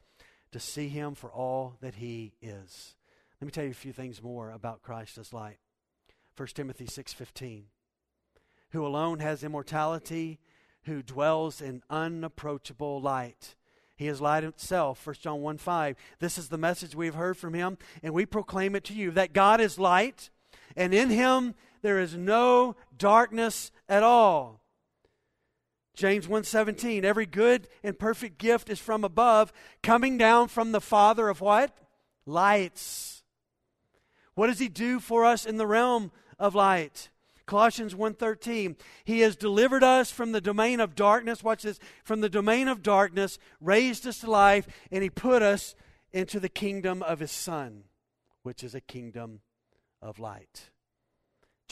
[0.52, 2.94] to see Him for all that He is.
[3.40, 5.58] Let me tell you a few things more about Christ as light.
[6.36, 7.64] 1 Timothy 6:15
[8.70, 10.40] Who alone has immortality,
[10.84, 13.54] who dwells in unapproachable light.
[13.96, 15.04] He is light itself.
[15.06, 15.96] 1 John 1 5.
[16.18, 19.10] This is the message we have heard from him, and we proclaim it to you
[19.12, 20.30] that God is light,
[20.76, 21.54] and in him
[21.84, 24.62] there is no darkness at all.
[25.94, 31.28] James 1:17 Every good and perfect gift is from above coming down from the father
[31.28, 31.76] of what?
[32.24, 33.22] Lights.
[34.34, 37.10] What does he do for us in the realm of light?
[37.44, 42.30] Colossians 1:13 He has delivered us from the domain of darkness watch this from the
[42.30, 45.74] domain of darkness raised us to life and he put us
[46.12, 47.84] into the kingdom of his son
[48.42, 49.42] which is a kingdom
[50.00, 50.70] of light.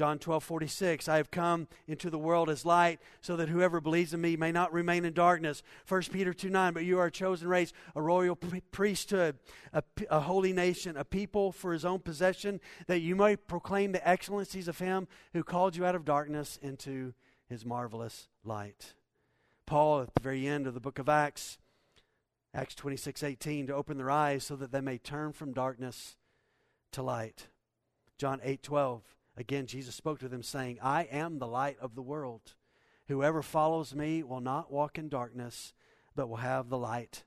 [0.03, 4.13] John 12, 46, I have come into the world as light so that whoever believes
[4.13, 5.63] in me may not remain in darkness.
[5.87, 8.35] 1 Peter 2, 9, but you are a chosen race, a royal
[8.73, 9.39] priesthood,
[9.73, 14.09] a, a holy nation, a people for his own possession, that you may proclaim the
[14.09, 17.15] excellencies of him who called you out of darkness into
[17.49, 18.95] his marvelous light.
[19.67, 21.59] Paul, at the very end of the book of Acts,
[22.53, 26.17] Acts 26, 18, to open their eyes so that they may turn from darkness
[26.91, 27.47] to light.
[28.19, 29.03] John 8, 12,
[29.37, 32.55] Again, Jesus spoke to them, saying, I am the light of the world.
[33.09, 35.73] Whoever follows me will not walk in darkness,
[36.15, 37.25] but will have the light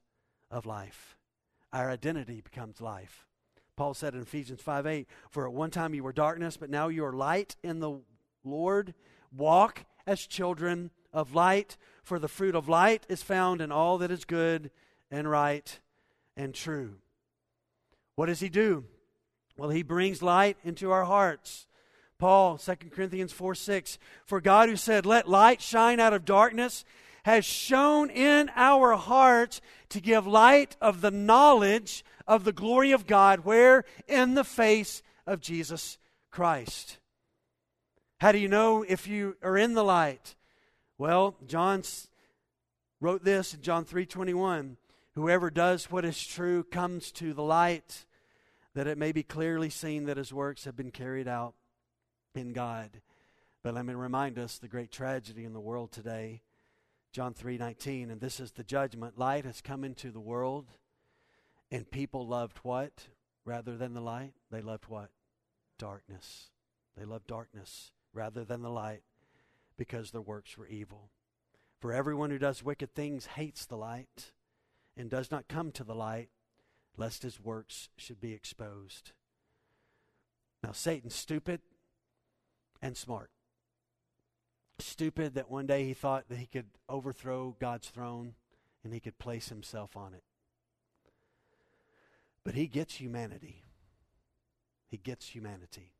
[0.51, 1.17] of life.
[1.73, 3.27] Our identity becomes life.
[3.75, 6.87] Paul said in Ephesians 5 8, For at one time you were darkness, but now
[6.87, 7.99] you are light in the
[8.43, 8.93] Lord.
[9.35, 14.11] Walk as children of light, for the fruit of light is found in all that
[14.11, 14.71] is good
[15.11, 15.79] and right
[16.37, 16.95] and true.
[18.15, 18.85] What does he do?
[19.57, 21.67] Well, he brings light into our hearts.
[22.17, 23.97] Paul, 2 Corinthians 4 6.
[24.25, 26.85] For God, who said, Let light shine out of darkness,
[27.23, 29.59] has shone in our hearts
[29.89, 33.83] to give light of the knowledge of the glory of God, where?
[34.07, 35.97] In the face of Jesus
[36.31, 36.99] Christ.
[38.19, 40.35] How do you know if you are in the light?
[40.97, 41.83] Well, John
[43.01, 44.77] wrote this in John 3:21,
[45.15, 48.05] whoever does what is true comes to the light
[48.73, 51.55] that it may be clearly seen that his works have been carried out
[52.37, 53.01] in God.
[53.63, 56.43] But let me remind us the great tragedy in the world today.
[57.11, 59.17] John 3:19 and this is the judgment.
[59.17, 60.77] Light has come into the world
[61.71, 63.07] and people loved what
[63.43, 64.33] rather than the light?
[64.51, 65.11] They loved what?
[65.77, 66.51] Darkness.
[66.97, 69.03] They loved darkness rather than the light
[69.77, 71.09] because their works were evil.
[71.79, 74.31] For everyone who does wicked things hates the light
[74.95, 76.29] and does not come to the light
[76.97, 79.11] lest his works should be exposed.
[80.63, 81.61] Now Satan's stupid
[82.85, 83.31] and smart.
[84.77, 88.35] Stupid that one day he thought that he could overthrow God's throne
[88.83, 90.23] and he could place himself on it.
[92.43, 93.63] But he gets humanity.
[94.87, 95.93] He gets humanity.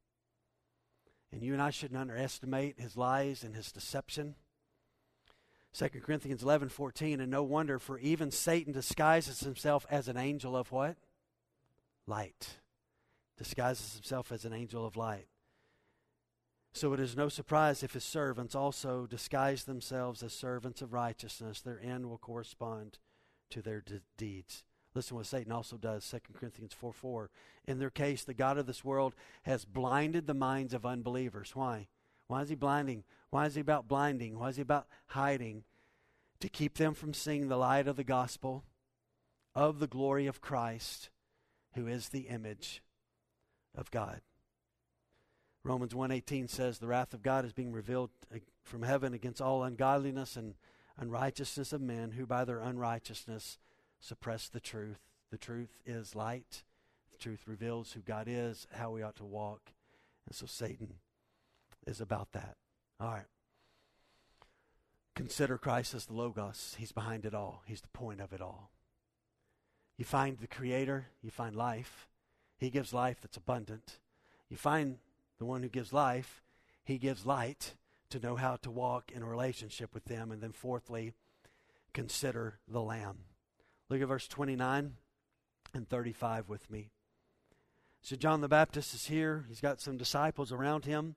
[1.32, 4.36] And you and I shouldn't underestimate his lies and his deception.
[5.74, 10.56] 2 Corinthians 11 14, and no wonder, for even Satan disguises himself as an angel
[10.56, 10.98] of what?
[12.06, 12.60] Light.
[13.38, 15.26] Disguises himself as an angel of light.
[16.76, 21.62] So it is no surprise if his servants also disguise themselves as servants of righteousness.
[21.62, 23.00] Their end will correspond
[23.52, 24.66] to their de- deeds.
[24.94, 27.30] Listen what Satan also does, 2 Corinthians 4 4.
[27.66, 31.56] In their case, the God of this world has blinded the minds of unbelievers.
[31.56, 31.88] Why?
[32.28, 33.06] Why is he blinding?
[33.30, 34.38] Why is he about blinding?
[34.38, 35.64] Why is he about hiding?
[36.42, 38.66] To keep them from seeing the light of the gospel
[39.56, 41.10] of the glory of Christ,
[41.74, 42.84] who is the image
[43.74, 44.20] of God.
[45.66, 49.64] Romans 1:18 says the wrath of God is being revealed uh, from heaven against all
[49.64, 50.54] ungodliness and
[50.96, 53.58] unrighteousness of men who by their unrighteousness
[54.00, 55.00] suppress the truth.
[55.32, 56.64] The truth is light.
[57.12, 59.74] The truth reveals who God is, how we ought to walk.
[60.28, 61.00] And so Satan
[61.88, 62.58] is about that.
[63.00, 63.26] All right.
[65.16, 66.76] Consider Christ as the Logos.
[66.78, 68.70] He's behind it all, He's the point of it all.
[69.98, 72.08] You find the Creator, you find life.
[72.60, 73.98] He gives life that's abundant.
[74.48, 75.00] You find
[75.38, 76.44] the one who gives life,
[76.84, 77.76] he gives light
[78.10, 80.32] to know how to walk in a relationship with them.
[80.32, 81.14] And then, fourthly,
[81.94, 83.20] consider the Lamb.
[83.90, 84.94] Look at verse 29
[85.74, 86.90] and 35 with me.
[88.02, 89.46] So, John the Baptist is here.
[89.48, 91.16] He's got some disciples around him.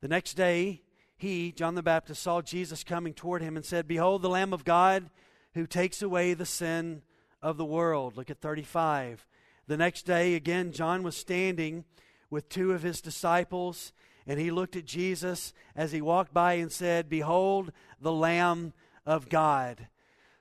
[0.00, 0.82] The next day,
[1.16, 4.64] he, John the Baptist, saw Jesus coming toward him and said, Behold, the Lamb of
[4.64, 5.10] God
[5.54, 7.02] who takes away the sin
[7.42, 8.16] of the world.
[8.16, 9.26] Look at 35.
[9.66, 11.84] The next day, again, John was standing
[12.30, 13.92] with two of his disciples,
[14.26, 18.72] and he looked at Jesus as he walked by and said, Behold, the Lamb
[19.04, 19.88] of God.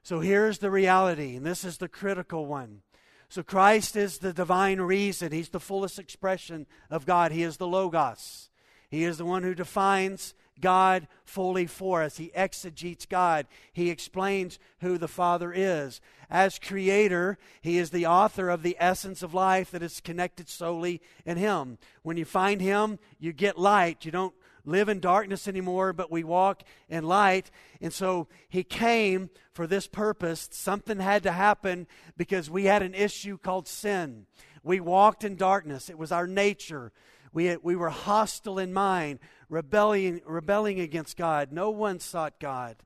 [0.03, 2.81] So here's the reality, and this is the critical one.
[3.29, 5.31] So Christ is the divine reason.
[5.31, 7.31] He's the fullest expression of God.
[7.31, 8.49] He is the Logos.
[8.89, 12.17] He is the one who defines God fully for us.
[12.17, 13.47] He exegetes God.
[13.73, 16.01] He explains who the Father is.
[16.29, 21.01] As creator, He is the author of the essence of life that is connected solely
[21.25, 21.77] in Him.
[22.03, 24.05] When you find Him, you get light.
[24.05, 24.33] You don't
[24.65, 27.51] live in darkness anymore, but we walk in light.
[27.81, 30.47] And so he came for this purpose.
[30.51, 31.87] Something had to happen
[32.17, 34.25] because we had an issue called sin.
[34.63, 36.91] We walked in darkness, it was our nature.
[37.31, 39.19] We, we were hostile in mind,
[39.49, 41.51] rebelling, rebelling against God.
[41.51, 42.77] No one sought God.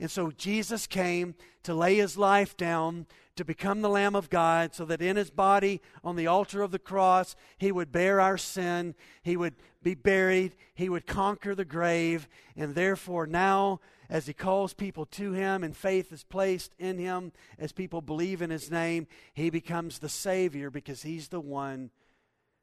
[0.00, 4.74] And so Jesus came to lay his life down to become the Lamb of God
[4.74, 8.36] so that in his body on the altar of the cross, he would bear our
[8.36, 13.80] sin, he would be buried, he would conquer the grave, and therefore now,
[14.10, 18.42] as he calls people to him and faith is placed in him, as people believe
[18.42, 21.90] in his name, he becomes the Savior because he's the one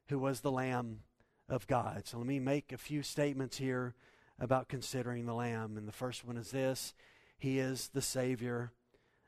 [0.08, 1.00] who was the Lamb
[1.50, 2.02] of God.
[2.06, 3.94] So let me make a few statements here
[4.38, 5.76] about considering the Lamb.
[5.76, 6.94] And the first one is this
[7.38, 8.72] He is the Savior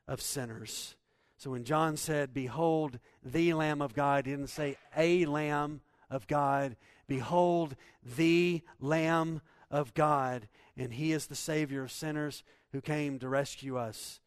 [0.08, 0.96] of sinners.
[1.36, 6.26] So when John said, Behold the Lamb of God, he didn't say a Lamb of
[6.26, 6.76] God.
[7.08, 7.74] Behold
[8.16, 10.48] the Lamb of God.
[10.76, 14.20] And he is the Savior of sinners who came to rescue us.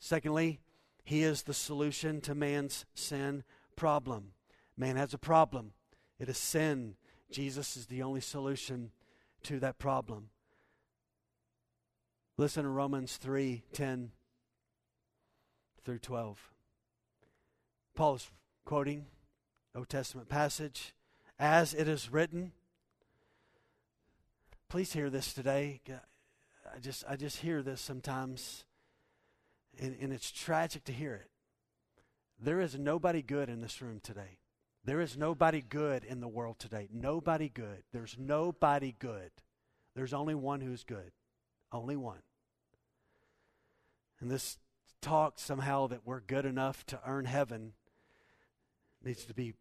[0.00, 0.60] Secondly,
[1.04, 3.44] he is the solution to man's sin
[3.76, 4.32] problem.
[4.76, 5.72] Man has a problem,
[6.18, 6.94] it is sin.
[7.30, 8.90] Jesus is the only solution
[9.44, 10.30] to that problem.
[12.36, 14.10] Listen to Romans 3 10
[15.84, 16.50] through 12.
[17.94, 18.30] Paul is
[18.64, 19.06] quoting
[19.74, 20.94] Old Testament passage
[21.38, 22.52] as it is written.
[24.68, 25.80] Please hear this today.
[26.74, 28.64] I just I just hear this sometimes
[29.78, 31.30] and, and it's tragic to hear it.
[32.40, 34.38] There is nobody good in this room today.
[34.84, 36.88] There is nobody good in the world today.
[36.92, 37.84] Nobody good.
[37.92, 39.30] There's nobody good.
[39.94, 41.12] There's only one who's good.
[41.72, 42.22] Only one.
[44.20, 44.58] And this
[45.00, 47.72] talk somehow that we're good enough to earn heaven
[49.02, 49.54] needs to be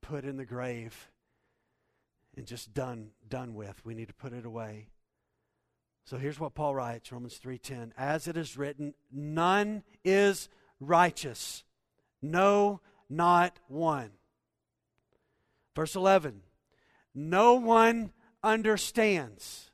[0.00, 1.10] put in the grave
[2.36, 3.84] and just done done with.
[3.84, 4.88] We need to put it away.
[6.04, 10.48] So here's what Paul writes, Romans 3:10, as it is written, none is
[10.80, 11.64] righteous.
[12.22, 14.10] No, not one.
[15.74, 16.42] Verse 11,
[17.14, 18.12] no one
[18.42, 19.70] understands.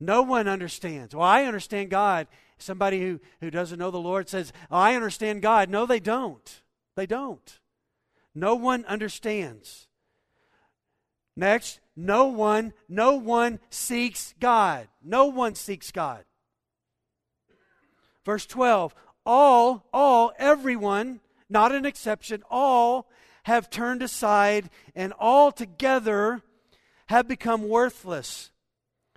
[0.00, 1.14] No one understands.
[1.14, 2.28] Well, I understand God.
[2.58, 5.70] Somebody who, who doesn't know the Lord says, oh, I understand God.
[5.70, 6.62] No, they don't.
[6.96, 7.58] They don't.
[8.34, 9.88] No one understands.
[11.36, 14.88] Next, no one, no one seeks God.
[15.02, 16.24] No one seeks God.
[18.24, 23.08] Verse 12, all, all, everyone, not an exception, all
[23.48, 26.42] have turned aside and all together
[27.06, 28.50] have become worthless.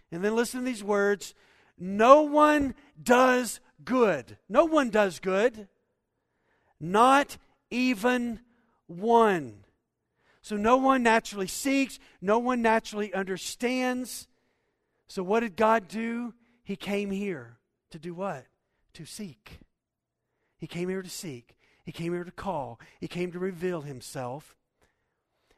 [0.09, 1.35] And then listen to these words
[1.77, 4.37] No one does good.
[4.47, 5.67] No one does good.
[6.79, 7.37] Not
[7.69, 8.39] even
[8.87, 9.65] one.
[10.41, 14.27] So no one naturally seeks, no one naturally understands.
[15.07, 16.33] So what did God do?
[16.63, 17.57] He came here
[17.91, 18.45] to do what?
[18.93, 19.59] To seek.
[20.57, 21.57] He came here to seek.
[21.83, 22.79] He came here to call.
[22.99, 24.55] He came to reveal himself.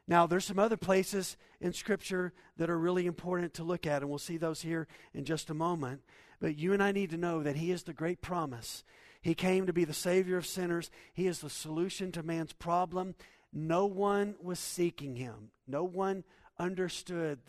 [0.07, 4.09] Now, there's some other places in Scripture that are really important to look at, and
[4.09, 6.01] we'll see those here in just a moment.
[6.41, 8.83] But you and I need to know that He is the great promise.
[9.21, 13.15] He came to be the Savior of sinners, He is the solution to man's problem.
[13.53, 16.25] No one was seeking Him, no one
[16.59, 17.39] understood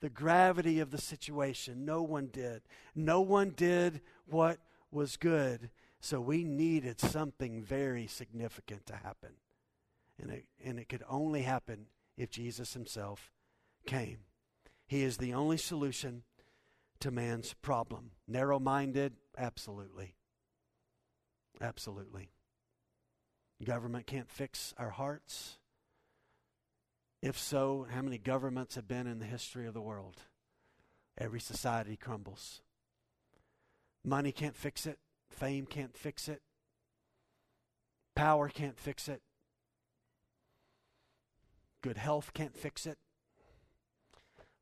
[0.00, 1.86] the gravity of the situation.
[1.86, 2.60] No one did.
[2.94, 4.58] No one did what
[4.90, 5.70] was good.
[6.04, 9.30] So we needed something very significant to happen.
[10.20, 11.86] And it, and it could only happen
[12.18, 13.32] if Jesus himself
[13.86, 14.18] came.
[14.86, 16.24] He is the only solution
[17.00, 18.10] to man's problem.
[18.28, 19.14] Narrow minded?
[19.38, 20.14] Absolutely.
[21.58, 22.28] Absolutely.
[23.64, 25.56] Government can't fix our hearts.
[27.22, 30.20] If so, how many governments have been in the history of the world?
[31.16, 32.60] Every society crumbles.
[34.04, 34.98] Money can't fix it.
[35.34, 36.42] Fame can't fix it.
[38.14, 39.20] Power can't fix it.
[41.82, 42.98] Good health can't fix it.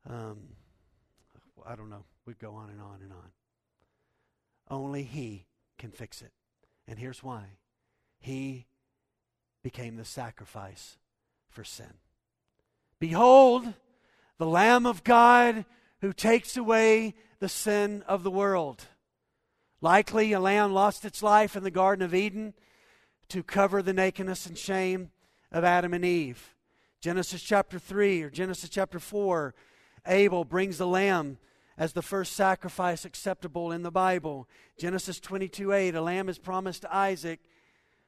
[0.09, 0.39] Um,
[1.65, 2.05] I don't know.
[2.25, 3.31] We go on and on and on.
[4.69, 5.45] Only He
[5.77, 6.31] can fix it.
[6.87, 7.57] And here's why
[8.19, 8.65] He
[9.61, 10.97] became the sacrifice
[11.49, 11.93] for sin.
[12.99, 13.73] Behold,
[14.37, 15.65] the Lamb of God
[16.01, 18.87] who takes away the sin of the world.
[19.83, 22.53] Likely, a lamb lost its life in the Garden of Eden
[23.27, 25.11] to cover the nakedness and shame
[25.51, 26.55] of Adam and Eve.
[27.01, 29.53] Genesis chapter 3 or Genesis chapter 4,
[30.07, 31.37] Abel brings the lamb
[31.77, 34.47] as the first sacrifice acceptable in the Bible.
[34.77, 37.41] Genesis 22 8, a lamb is promised to Isaac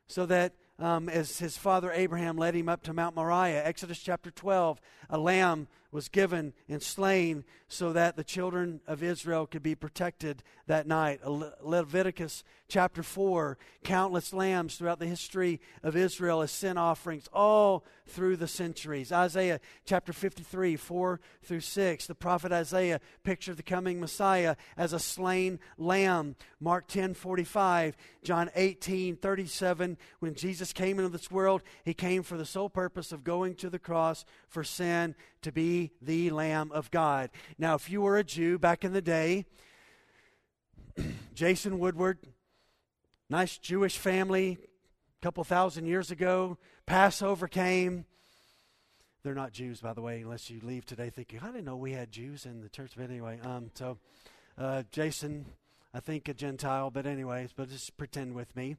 [0.07, 3.65] so that um, as his father Abraham led him up to Mount Moriah.
[3.65, 9.47] Exodus chapter 12, a lamb was given and slain so that the children of Israel
[9.47, 11.25] could be protected that night.
[11.25, 17.85] Le- Leviticus chapter 4, countless lambs throughout the history of Israel as sin offerings all
[18.07, 19.11] through the centuries.
[19.11, 24.99] Isaiah chapter 53, 4 through 6, the prophet Isaiah pictured the coming Messiah as a
[24.99, 26.35] slain lamb.
[26.59, 32.37] Mark 10, 45, John 18, 37, when Jesus came into this world, he came for
[32.37, 35.15] the sole purpose of going to the cross for sin
[35.45, 37.29] to be the Lamb of God.
[37.59, 39.45] Now, if you were a Jew back in the day,
[41.35, 42.17] Jason Woodward,
[43.29, 48.05] nice Jewish family, a couple thousand years ago, Passover came.
[49.21, 51.91] They're not Jews, by the way, unless you leave today thinking, I didn't know we
[51.91, 52.93] had Jews in the church.
[52.97, 53.99] But anyway, um, so
[54.57, 55.45] uh, Jason,
[55.93, 58.77] I think a Gentile, but anyways, but just pretend with me.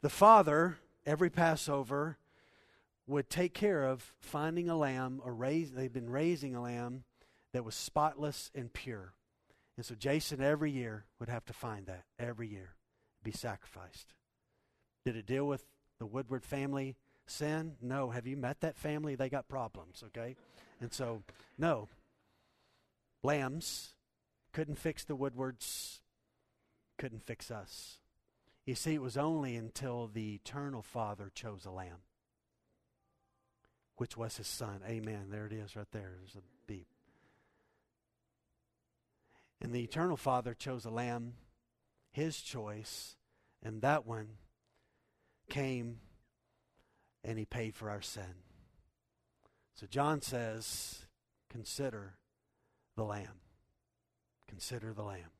[0.00, 0.76] The father,
[1.06, 2.18] every Passover,
[3.06, 7.04] would take care of finding a lamb or raise they've been raising a lamb
[7.52, 9.12] that was spotless and pure.
[9.76, 12.74] And so Jason every year would have to find that every year
[13.22, 14.14] be sacrificed.
[15.04, 15.64] Did it deal with
[15.98, 16.96] the Woodward family
[17.26, 17.74] sin?
[17.82, 18.10] No.
[18.10, 19.14] Have you met that family?
[19.14, 20.36] They got problems, okay?
[20.80, 21.22] And so
[21.58, 21.88] no.
[23.22, 23.94] Lambs
[24.52, 26.00] couldn't fix the Woodwards,
[26.98, 27.98] couldn't fix us.
[28.66, 32.02] You see, it was only until the eternal Father chose a lamb
[33.96, 34.80] which was his son.
[34.86, 35.26] Amen.
[35.30, 36.12] There it is right there.
[36.18, 36.86] There's a beep.
[39.60, 41.34] And the eternal Father chose a lamb,
[42.10, 43.16] his choice,
[43.62, 44.28] and that one
[45.48, 46.00] came
[47.22, 48.42] and he paid for our sin.
[49.74, 51.06] So John says,
[51.50, 52.14] consider
[52.96, 53.40] the lamb.
[54.48, 55.32] Consider the lamb.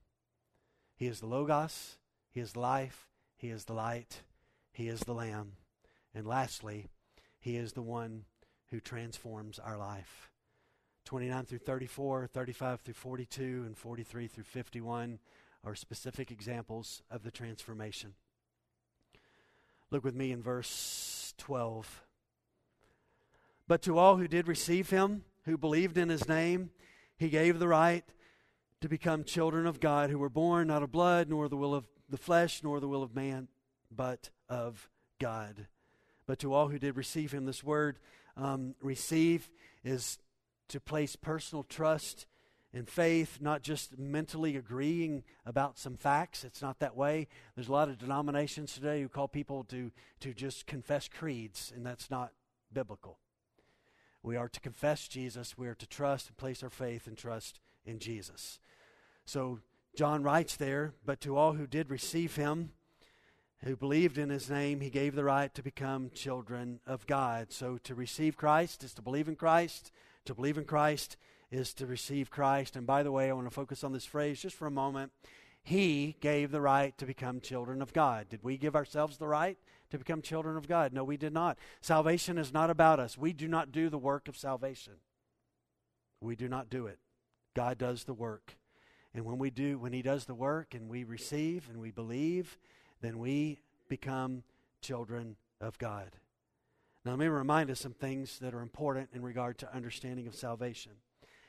[0.97, 1.99] He is the Logos,
[2.31, 4.23] he is life, he is the light,
[4.73, 5.53] he is the lamb.
[6.15, 6.87] And lastly,
[7.39, 8.25] he is the one
[8.75, 10.33] who transforms our life.
[11.05, 15.21] 29 through 34, 35 through 42, and 43 through 51
[15.63, 18.15] are specific examples of the transformation.
[19.93, 22.03] Look with me in verse 12.
[23.69, 26.71] But to all who did receive him, who believed in his name,
[27.17, 28.05] he gave the right
[28.81, 31.87] to become children of God, who were born not of blood, nor the will of
[32.11, 33.47] the flesh, nor the will of man,
[33.95, 35.69] but of God.
[36.27, 38.01] But to all who did receive him, this word
[38.37, 39.51] um, receive
[39.85, 40.19] is
[40.69, 42.27] to place personal trust
[42.73, 46.45] and faith, not just mentally agreeing about some facts.
[46.45, 47.29] It's not that way.
[47.55, 51.87] There's a lot of denominations today who call people to, to just confess creeds, and
[51.87, 52.33] that's not
[52.73, 53.19] biblical.
[54.23, 55.57] We are to confess Jesus.
[55.57, 58.59] We are to trust and place our faith and trust in Jesus.
[59.25, 59.61] So
[59.97, 62.73] John writes there, but to all who did receive him,
[63.63, 67.51] who believed in his name, he gave the right to become children of God.
[67.51, 69.91] So to receive Christ is to believe in Christ.
[70.27, 71.17] To believe in Christ
[71.51, 72.77] is to receive Christ.
[72.77, 75.13] And by the way, I want to focus on this phrase just for a moment.
[75.63, 78.29] He gave the right to become children of God.
[78.29, 79.57] Did we give ourselves the right
[79.91, 80.93] to become children of God?
[80.93, 81.59] No, we did not.
[81.81, 83.17] Salvation is not about us.
[83.17, 84.95] We do not do the work of salvation.
[86.21, 86.99] We do not do it.
[87.55, 88.57] God does the work.
[89.15, 92.59] And when we do, when He does the work and we receive and we believe,
[93.05, 94.43] then we become
[94.81, 96.11] children of God.
[97.05, 100.35] Now, let me remind us some things that are important in regard to understanding of
[100.35, 100.93] salvation.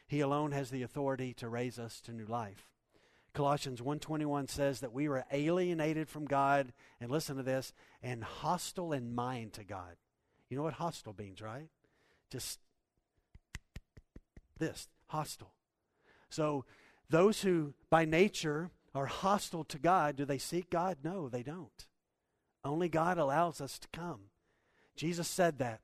[0.08, 2.68] He alone has the authority to raise us to new life.
[3.34, 8.94] Colossians 1:21 says that we were alienated from God and listen to this and hostile
[8.94, 9.98] in mind to God.
[10.50, 11.70] You know what hostile means, right?
[12.30, 12.60] Just
[14.58, 15.54] this, hostile.
[16.30, 16.66] So
[17.10, 20.98] those who by nature are hostile to God, do they seek God?
[21.04, 21.86] No, they don't.
[22.64, 24.22] Only God allows us to come.
[24.96, 25.82] Jesus said that.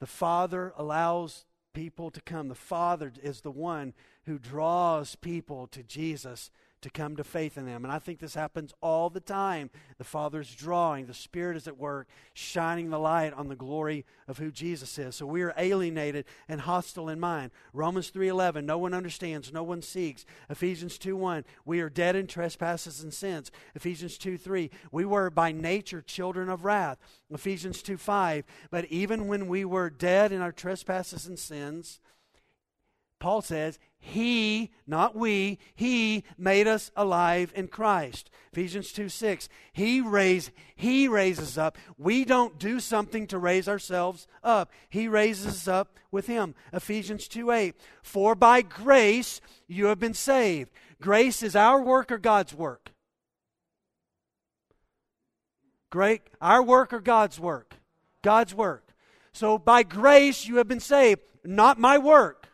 [0.00, 1.44] The Father allows
[1.74, 2.48] people to come.
[2.48, 3.94] The Father is the one
[4.24, 6.50] who draws people to Jesus
[6.82, 7.84] to come to faith in them.
[7.84, 9.70] And I think this happens all the time.
[9.98, 14.38] The Father's drawing, the Spirit is at work, shining the light on the glory of
[14.38, 15.16] who Jesus is.
[15.16, 17.50] So we are alienated and hostile in mind.
[17.72, 20.24] Romans 3:11, no one understands, no one seeks.
[20.50, 23.50] Ephesians 2:1, we are dead in trespasses and sins.
[23.74, 26.98] Ephesians 2:3, we were by nature children of wrath.
[27.30, 32.00] Ephesians 2:5, but even when we were dead in our trespasses and sins,
[33.18, 38.30] Paul says, He, not we, He made us alive in Christ.
[38.52, 39.48] Ephesians 2 6.
[39.72, 41.76] He raise, He raises up.
[41.98, 44.70] We don't do something to raise ourselves up.
[44.88, 46.54] He raises us up with Him.
[46.72, 47.74] Ephesians 2 8.
[48.02, 50.70] For by grace you have been saved.
[51.00, 52.92] Grace is our work or God's work?
[55.90, 56.22] Great.
[56.40, 57.74] Our work or God's work?
[58.22, 58.94] God's work.
[59.32, 62.45] So by grace you have been saved, not my work.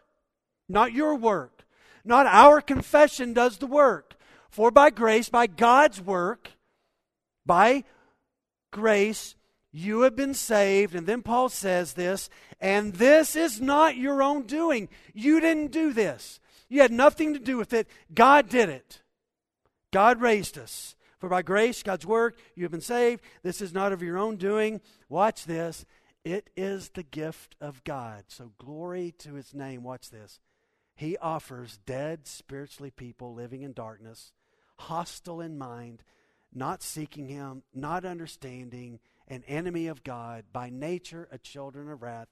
[0.73, 1.65] Not your work.
[2.05, 4.17] Not our confession does the work.
[4.51, 6.51] For by grace, by God's work,
[7.47, 7.85] by
[8.71, 9.35] grace,
[9.71, 10.95] you have been saved.
[10.95, 12.29] And then Paul says this,
[12.61, 14.89] and this is not your own doing.
[15.15, 16.41] You didn't do this.
[16.69, 17.87] You had nothing to do with it.
[18.15, 19.03] God did it.
[19.93, 20.97] God raised us.
[21.19, 23.23] For by grace, God's work, you have been saved.
[23.43, 24.81] This is not of your own doing.
[25.09, 25.85] Watch this.
[26.25, 28.25] It is the gift of God.
[28.29, 29.83] So glory to his name.
[29.83, 30.41] Watch this.
[30.95, 34.33] He offers dead spiritually people living in darkness,
[34.79, 36.03] hostile in mind,
[36.53, 42.29] not seeking him, not understanding, an enemy of God, by nature a children of wrath.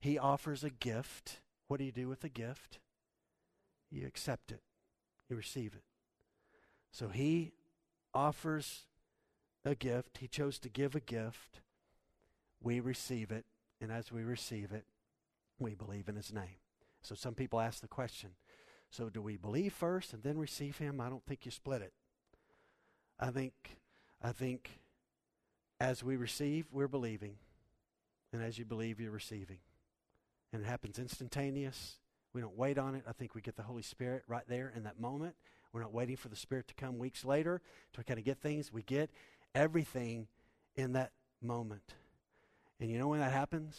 [0.00, 1.40] He offers a gift.
[1.68, 2.78] What do you do with a gift?
[3.90, 4.62] You accept it.
[5.28, 5.84] You receive it.
[6.90, 7.52] So he
[8.12, 8.86] offers
[9.64, 10.18] a gift.
[10.18, 11.60] He chose to give a gift.
[12.60, 13.44] We receive it.
[13.80, 14.84] And as we receive it,
[15.58, 16.59] we believe in his name.
[17.02, 18.30] So some people ask the question
[18.90, 21.00] so do we believe first and then receive him?
[21.00, 21.92] I don't think you split it.
[23.18, 23.54] I think
[24.20, 24.80] I think
[25.78, 27.36] as we receive, we're believing.
[28.32, 29.58] And as you believe, you're receiving.
[30.52, 31.96] And it happens instantaneous.
[32.32, 33.04] We don't wait on it.
[33.08, 35.34] I think we get the Holy Spirit right there in that moment.
[35.72, 37.60] We're not waiting for the Spirit to come weeks later
[37.94, 38.72] to kind of get things.
[38.72, 39.10] We get
[39.54, 40.26] everything
[40.76, 41.94] in that moment.
[42.78, 43.78] And you know when that happens?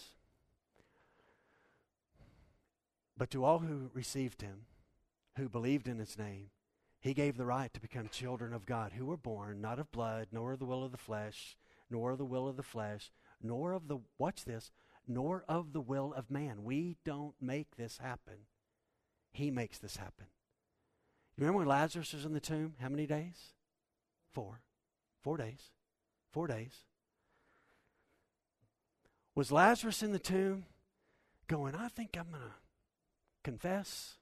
[3.22, 4.62] But to all who received him,
[5.38, 6.50] who believed in his name,
[7.00, 10.30] he gave the right to become children of God, who were born not of blood,
[10.32, 11.56] nor of the will of the flesh,
[11.88, 14.72] nor of the will of the flesh, nor of the, watch this,
[15.08, 16.64] nor of the will of man.
[16.64, 18.48] We don't make this happen.
[19.32, 20.26] He makes this happen.
[21.38, 22.74] You remember when Lazarus was in the tomb?
[22.82, 23.54] How many days?
[24.34, 24.62] Four.
[25.22, 25.70] Four days.
[26.32, 26.86] Four days.
[29.36, 30.66] Was Lazarus in the tomb
[31.48, 32.50] going, I think I'm going to
[33.44, 34.16] confess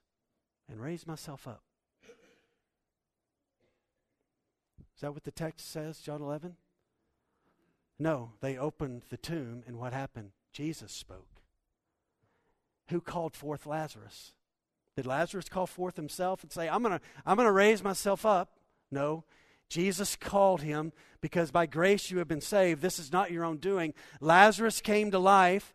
[0.68, 1.62] and raise myself up?
[4.94, 6.56] Is that what the text says, John 11?
[7.98, 10.32] No, they opened the tomb, and what happened?
[10.52, 11.40] Jesus spoke.
[12.90, 14.32] Who called forth Lazarus?
[14.96, 18.26] Did Lazarus call forth himself and say, I'm going to I'm going to raise myself
[18.26, 18.58] up?
[18.90, 19.24] No.
[19.68, 22.82] Jesus called him because by grace you have been saved.
[22.82, 23.94] This is not your own doing.
[24.20, 25.72] Lazarus came to life.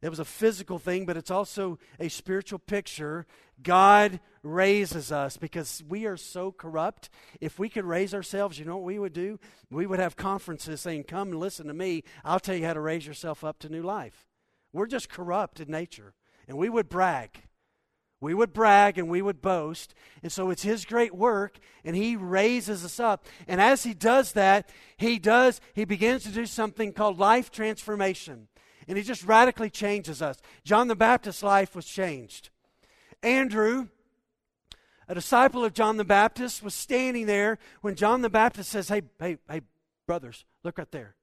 [0.00, 3.26] It was a physical thing, but it's also a spiritual picture.
[3.60, 7.10] God raises us because we are so corrupt.
[7.40, 9.40] If we could raise ourselves, you know what we would do?
[9.70, 12.04] We would have conferences saying, Come and listen to me.
[12.24, 14.28] I'll tell you how to raise yourself up to new life.
[14.72, 16.14] We're just corrupt in nature.
[16.46, 17.42] And we would brag.
[18.20, 19.94] We would brag and we would boast.
[20.22, 23.26] And so it's His great work, and He raises us up.
[23.46, 28.48] And as He does that, He does, He begins to do something called life transformation.
[28.88, 30.38] And He just radically changes us.
[30.64, 32.50] John the Baptist's life was changed.
[33.22, 33.88] Andrew,
[35.06, 39.02] a disciple of John the Baptist, was standing there when John the Baptist says, Hey,
[39.20, 39.60] hey, hey,
[40.06, 41.14] brothers, look right there.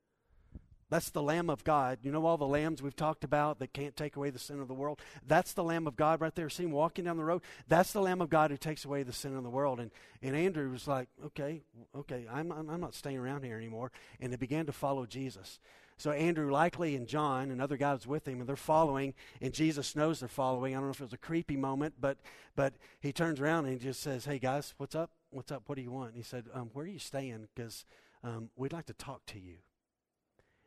[0.89, 1.99] That's the Lamb of God.
[2.03, 4.67] You know all the lambs we've talked about that can't take away the sin of
[4.67, 5.01] the world?
[5.25, 6.47] That's the Lamb of God right there.
[6.47, 7.41] See him walking down the road?
[7.67, 9.79] That's the Lamb of God who takes away the sin of the world.
[9.79, 9.89] And,
[10.21, 11.63] and Andrew was like, okay,
[11.95, 13.91] okay, I'm, I'm, I'm not staying around here anymore.
[14.19, 15.59] And he began to follow Jesus.
[15.97, 19.95] So Andrew likely and John and other guys with him, and they're following, and Jesus
[19.95, 20.73] knows they're following.
[20.73, 22.17] I don't know if it was a creepy moment, but
[22.55, 25.11] but he turns around and he just says, "Hey guys, what's up?
[25.29, 25.63] What's up?
[25.67, 27.47] What do you want?" And he said, um, "Where are you staying?
[27.55, 27.85] Because
[28.23, 29.55] um, we'd like to talk to you."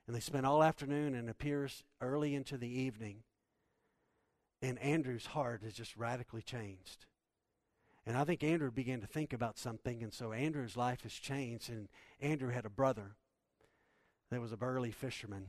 [0.07, 3.25] And they spent all afternoon and appears early into the evening.
[4.63, 7.05] And Andrew's heart has just radically changed.
[8.07, 11.69] And I think Andrew began to think about something, and so Andrew's life has changed.
[11.69, 13.17] And Andrew had a brother
[14.31, 15.47] that was a burly fisherman,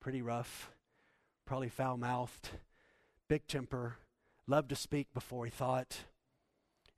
[0.00, 0.70] pretty rough,
[1.46, 2.50] probably foul mouthed,
[3.28, 3.96] big temper,
[4.46, 6.04] loved to speak before he thought.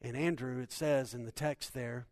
[0.01, 2.07] And Andrew, it says in the text there,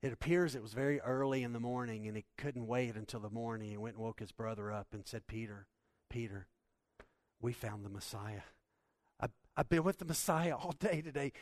[0.00, 3.30] it appears it was very early in the morning and he couldn't wait until the
[3.30, 3.70] morning.
[3.70, 5.66] He went and woke his brother up and said, Peter,
[6.08, 6.46] Peter,
[7.40, 8.42] we found the Messiah.
[9.20, 11.32] I've, I've been with the Messiah all day today.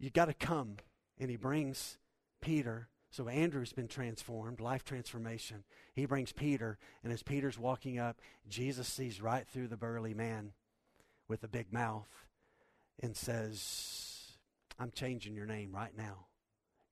[0.00, 0.76] You got to come.
[1.18, 1.98] And he brings
[2.40, 2.88] Peter.
[3.14, 5.62] So Andrew's been transformed, life transformation.
[5.94, 10.50] He brings Peter, and as Peter's walking up, Jesus sees right through the burly man
[11.28, 12.08] with a big mouth
[13.00, 14.32] and says,
[14.80, 16.26] I'm changing your name right now.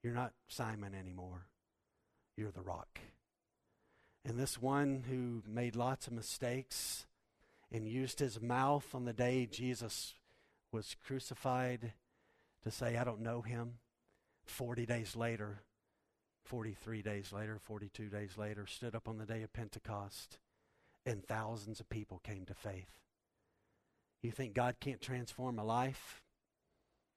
[0.05, 1.49] You're not Simon anymore.
[2.37, 3.01] You're the rock.
[4.25, 7.05] And this one who made lots of mistakes
[7.73, 10.15] and used his mouth on the day Jesus
[10.71, 11.95] was crucified
[12.63, 13.79] to say, I don't know him,
[14.45, 15.63] 40 days later,
[16.45, 20.39] 43 days later, 42 days later, stood up on the day of Pentecost,
[21.07, 22.91] and thousands of people came to faith.
[24.23, 26.23] You think God can't transform a life?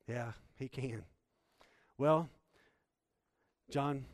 [0.07, 1.03] Yeah, He can.
[1.97, 2.29] Well,
[3.69, 4.05] John,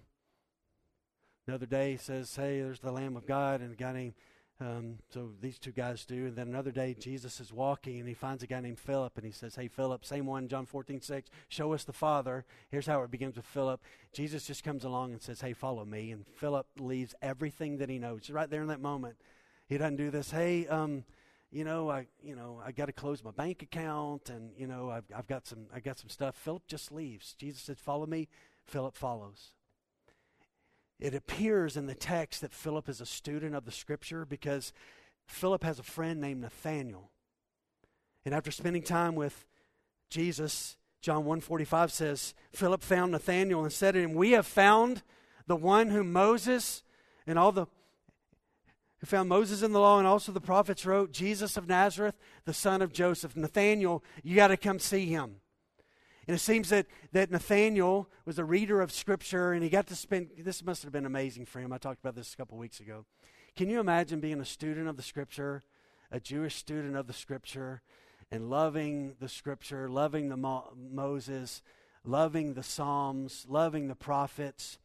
[1.48, 4.14] the other day says, Hey, there's the Lamb of God, and a guy named
[4.62, 6.28] um, so these two guys do.
[6.28, 9.26] And then another day, Jesus is walking and he finds a guy named Philip and
[9.26, 12.46] he says, Hey, Philip, same one, John 14, 6, show us the Father.
[12.70, 13.82] Here's how it begins with Philip.
[14.14, 16.12] Jesus just comes along and says, Hey, follow me.
[16.12, 19.16] And Philip leaves everything that he knows right there in that moment.
[19.68, 21.04] He doesn't do this, Hey, um,
[21.52, 24.90] you know, I, you know, I got to close my bank account, and you know,
[24.90, 26.36] I've, I've got some, I got some stuff.
[26.36, 27.36] Philip just leaves.
[27.38, 28.30] Jesus says, "Follow me."
[28.64, 29.52] Philip follows
[31.02, 34.72] it appears in the text that Philip is a student of the scripture because
[35.26, 37.10] Philip has a friend named Nathaniel.
[38.24, 39.48] And after spending time with
[40.12, 45.02] Jesus, John 145 says, Philip found Nathanael and said to him, We have found
[45.48, 46.84] the one whom Moses
[47.26, 47.66] and all the
[49.00, 52.54] who found Moses in the law and also the prophets wrote, Jesus of Nazareth, the
[52.54, 53.36] son of Joseph.
[53.36, 55.38] Nathanael, you got to come see him.
[56.32, 59.98] And it seems that, that Nathaniel was a reader of Scripture, and he got to
[59.98, 61.74] spend, this must have been amazing for him.
[61.74, 63.04] I talked about this a couple weeks ago.
[63.54, 65.62] Can you imagine being a student of the Scripture,
[66.10, 67.82] a Jewish student of the Scripture,
[68.32, 71.62] and loving the Scripture, loving the Mo- Moses,
[72.06, 74.80] loving the Psalms, loving the prophets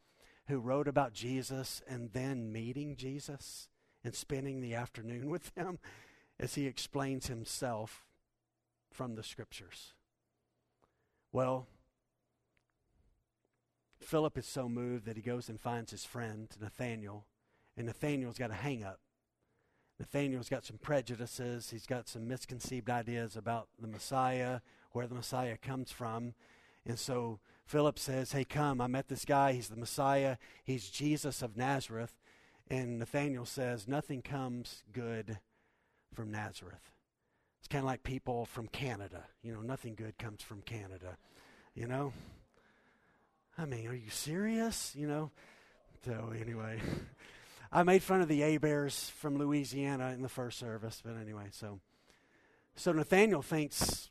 [0.49, 3.68] who wrote about Jesus, and then meeting Jesus
[4.03, 5.78] and spending the afternoon with him
[6.40, 8.05] as he explains himself
[8.90, 9.92] from the Scriptures?
[11.33, 11.66] Well,
[14.01, 17.27] Philip is so moved that he goes and finds his friend, Nathaniel,
[17.77, 19.01] and Nathaniel's got a hang up.
[19.99, 24.61] Nathaniel's got some prejudices, he's got some misconceived ideas about the Messiah,
[24.93, 26.35] where the Messiah comes from.
[26.85, 31.43] And so Philip says, Hey, come, I met this guy, he's the Messiah, he's Jesus
[31.43, 32.20] of Nazareth.
[32.68, 35.39] And Nathaniel says, Nothing comes good
[36.14, 36.95] from Nazareth.
[37.67, 39.25] It's kind of like people from Canada.
[39.43, 41.17] You know, nothing good comes from Canada.
[41.75, 42.12] You know?
[43.59, 44.95] I mean, are you serious?
[44.95, 45.33] You know?
[46.05, 46.79] So, anyway,
[47.73, 51.47] I made fun of the A Bears from Louisiana in the first service, but anyway,
[51.51, 51.81] so.
[52.77, 54.11] So Nathaniel thinks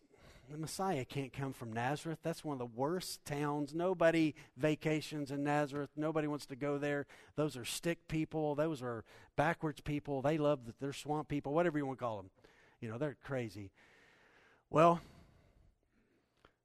[0.51, 2.19] the Messiah can't come from Nazareth.
[2.23, 3.73] That's one of the worst towns.
[3.73, 5.91] Nobody vacations in Nazareth.
[5.95, 7.05] Nobody wants to go there.
[7.37, 8.53] Those are stick people.
[8.53, 9.05] Those are
[9.37, 10.21] backwards people.
[10.21, 12.29] They love that they're swamp people, whatever you want to call them.
[12.85, 13.71] You know, they're crazy.
[14.69, 15.01] Well,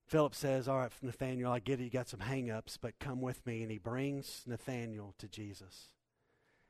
[0.06, 1.84] Philip says, All right, Nathaniel, I get it.
[1.84, 3.62] You got some hang ups, but come with me.
[3.62, 5.88] And he brings Nathaniel to Jesus.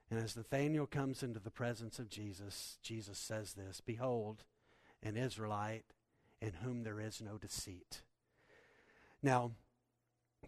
[0.08, 4.44] And as Nathaniel comes into the presence of Jesus, Jesus says this Behold,
[5.02, 5.86] an Israelite
[6.40, 8.02] in whom there is no deceit.
[9.20, 9.50] Now,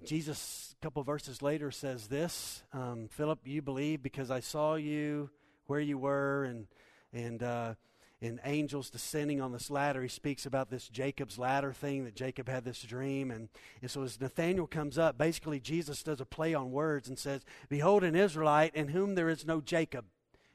[0.05, 5.28] Jesus, a couple verses later, says this um, Philip, you believe because I saw you
[5.66, 6.68] where you were, and,
[7.12, 7.74] and, uh,
[8.23, 10.01] and angels descending on this ladder.
[10.01, 13.33] He speaks about this Jacob's ladder thing that Jacob had this dream.
[13.33, 13.49] And,
[13.81, 17.43] and so as Nathaniel comes up, basically Jesus does a play on words and says,
[17.68, 20.05] Behold, an Israelite in whom there is no Jacob.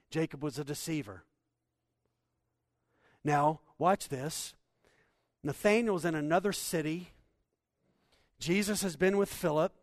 [0.09, 1.23] Jacob was a deceiver.
[3.23, 4.53] Now, watch this.
[5.43, 7.09] Nathaniel's in another city.
[8.39, 9.73] Jesus has been with Philip.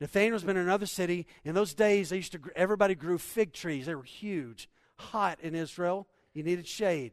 [0.00, 1.26] Nathaniel's been in another city.
[1.44, 3.86] In those days, they used to everybody grew fig trees.
[3.86, 6.08] They were huge, hot in Israel.
[6.34, 7.12] You needed shade.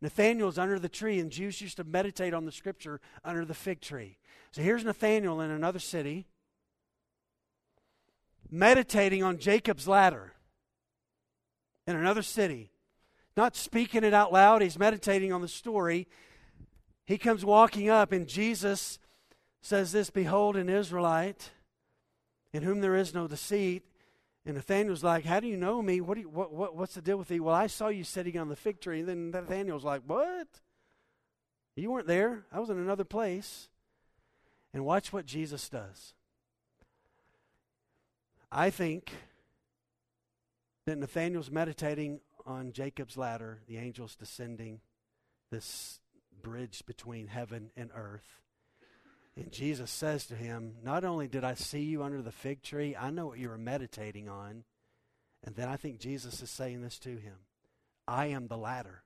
[0.00, 3.80] Nathaniel's under the tree, and Jews used to meditate on the scripture under the fig
[3.80, 4.18] tree.
[4.52, 6.26] So here's Nathaniel in another city,
[8.50, 10.34] meditating on Jacob's ladder
[11.86, 12.70] in another city.
[13.36, 16.06] Not speaking it out loud, he's meditating on the story.
[17.06, 18.98] He comes walking up, and Jesus
[19.60, 21.50] says, This, behold, an Israelite
[22.52, 23.82] in whom there is no deceit.
[24.46, 26.00] And Nathaniel's like, How do you know me?
[26.00, 27.44] What, do you, what, what, what's the deal with you?
[27.44, 29.00] Well, I saw you sitting on the fig tree.
[29.00, 30.48] And then Nathaniel's like, What?
[31.76, 32.44] You weren't there.
[32.52, 33.68] I was in another place.
[34.72, 36.14] And watch what Jesus does.
[38.50, 39.12] I think
[40.86, 44.80] that Nathaniel's meditating on Jacob's ladder, the angels descending,
[45.50, 46.00] this
[46.42, 48.43] bridge between heaven and earth.
[49.36, 52.94] And Jesus says to him, Not only did I see you under the fig tree,
[52.96, 54.64] I know what you were meditating on.
[55.42, 57.36] And then I think Jesus is saying this to him
[58.06, 59.02] I am the ladder.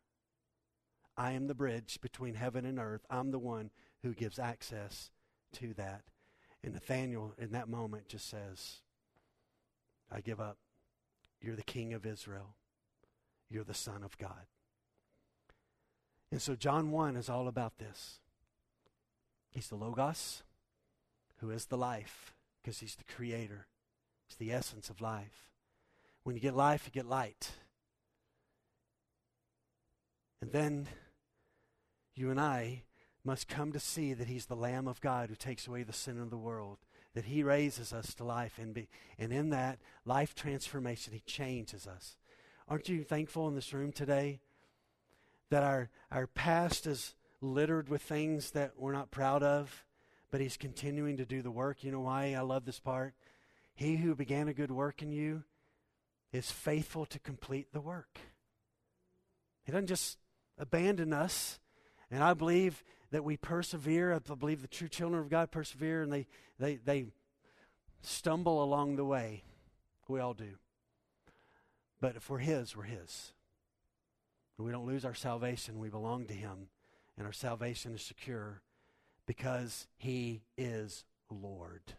[1.16, 3.04] I am the bridge between heaven and earth.
[3.10, 3.70] I'm the one
[4.02, 5.10] who gives access
[5.54, 6.02] to that.
[6.62, 8.82] And Nathaniel, in that moment, just says,
[10.12, 10.58] I give up.
[11.40, 12.54] You're the king of Israel.
[13.50, 14.46] You're the Son of God.
[16.30, 18.20] And so John 1 is all about this.
[19.58, 20.44] He's the Logos,
[21.38, 22.32] who is the life,
[22.62, 23.66] because he's the creator.
[24.28, 25.50] He's the essence of life.
[26.22, 27.50] When you get life, you get light.
[30.40, 30.86] And then
[32.14, 32.84] you and I
[33.24, 36.20] must come to see that He's the Lamb of God who takes away the sin
[36.20, 36.78] of the world,
[37.14, 38.86] that He raises us to life, and, be,
[39.18, 42.16] and in that life transformation, He changes us.
[42.68, 44.38] Aren't you thankful in this room today
[45.50, 49.84] that our, our past is littered with things that we're not proud of,
[50.30, 51.84] but He's continuing to do the work?
[51.84, 53.14] You know why I love this part?
[53.74, 55.44] He who began a good work in you
[56.32, 58.18] is faithful to complete the work.
[59.64, 60.18] He doesn't just
[60.58, 61.60] abandon us.
[62.10, 64.12] And I believe that we persevere.
[64.14, 66.26] I believe the true children of God persevere and they,
[66.58, 67.06] they, they
[68.02, 69.44] stumble along the way.
[70.08, 70.56] We all do.
[72.00, 73.32] But if we're His, we're His.
[74.56, 75.78] We don't lose our salvation.
[75.78, 76.68] We belong to Him.
[77.18, 78.62] And our salvation is secure
[79.26, 81.94] because He is Lord.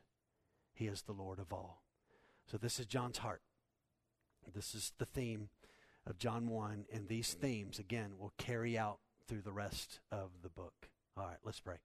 [0.74, 1.84] He is the Lord of all.
[2.50, 3.42] So this is John's heart.
[4.56, 5.50] This is the theme
[6.08, 10.50] of John 1, and these themes, again, will carry out through the rest of the
[10.50, 10.90] book.
[11.18, 11.76] All right, let's pray.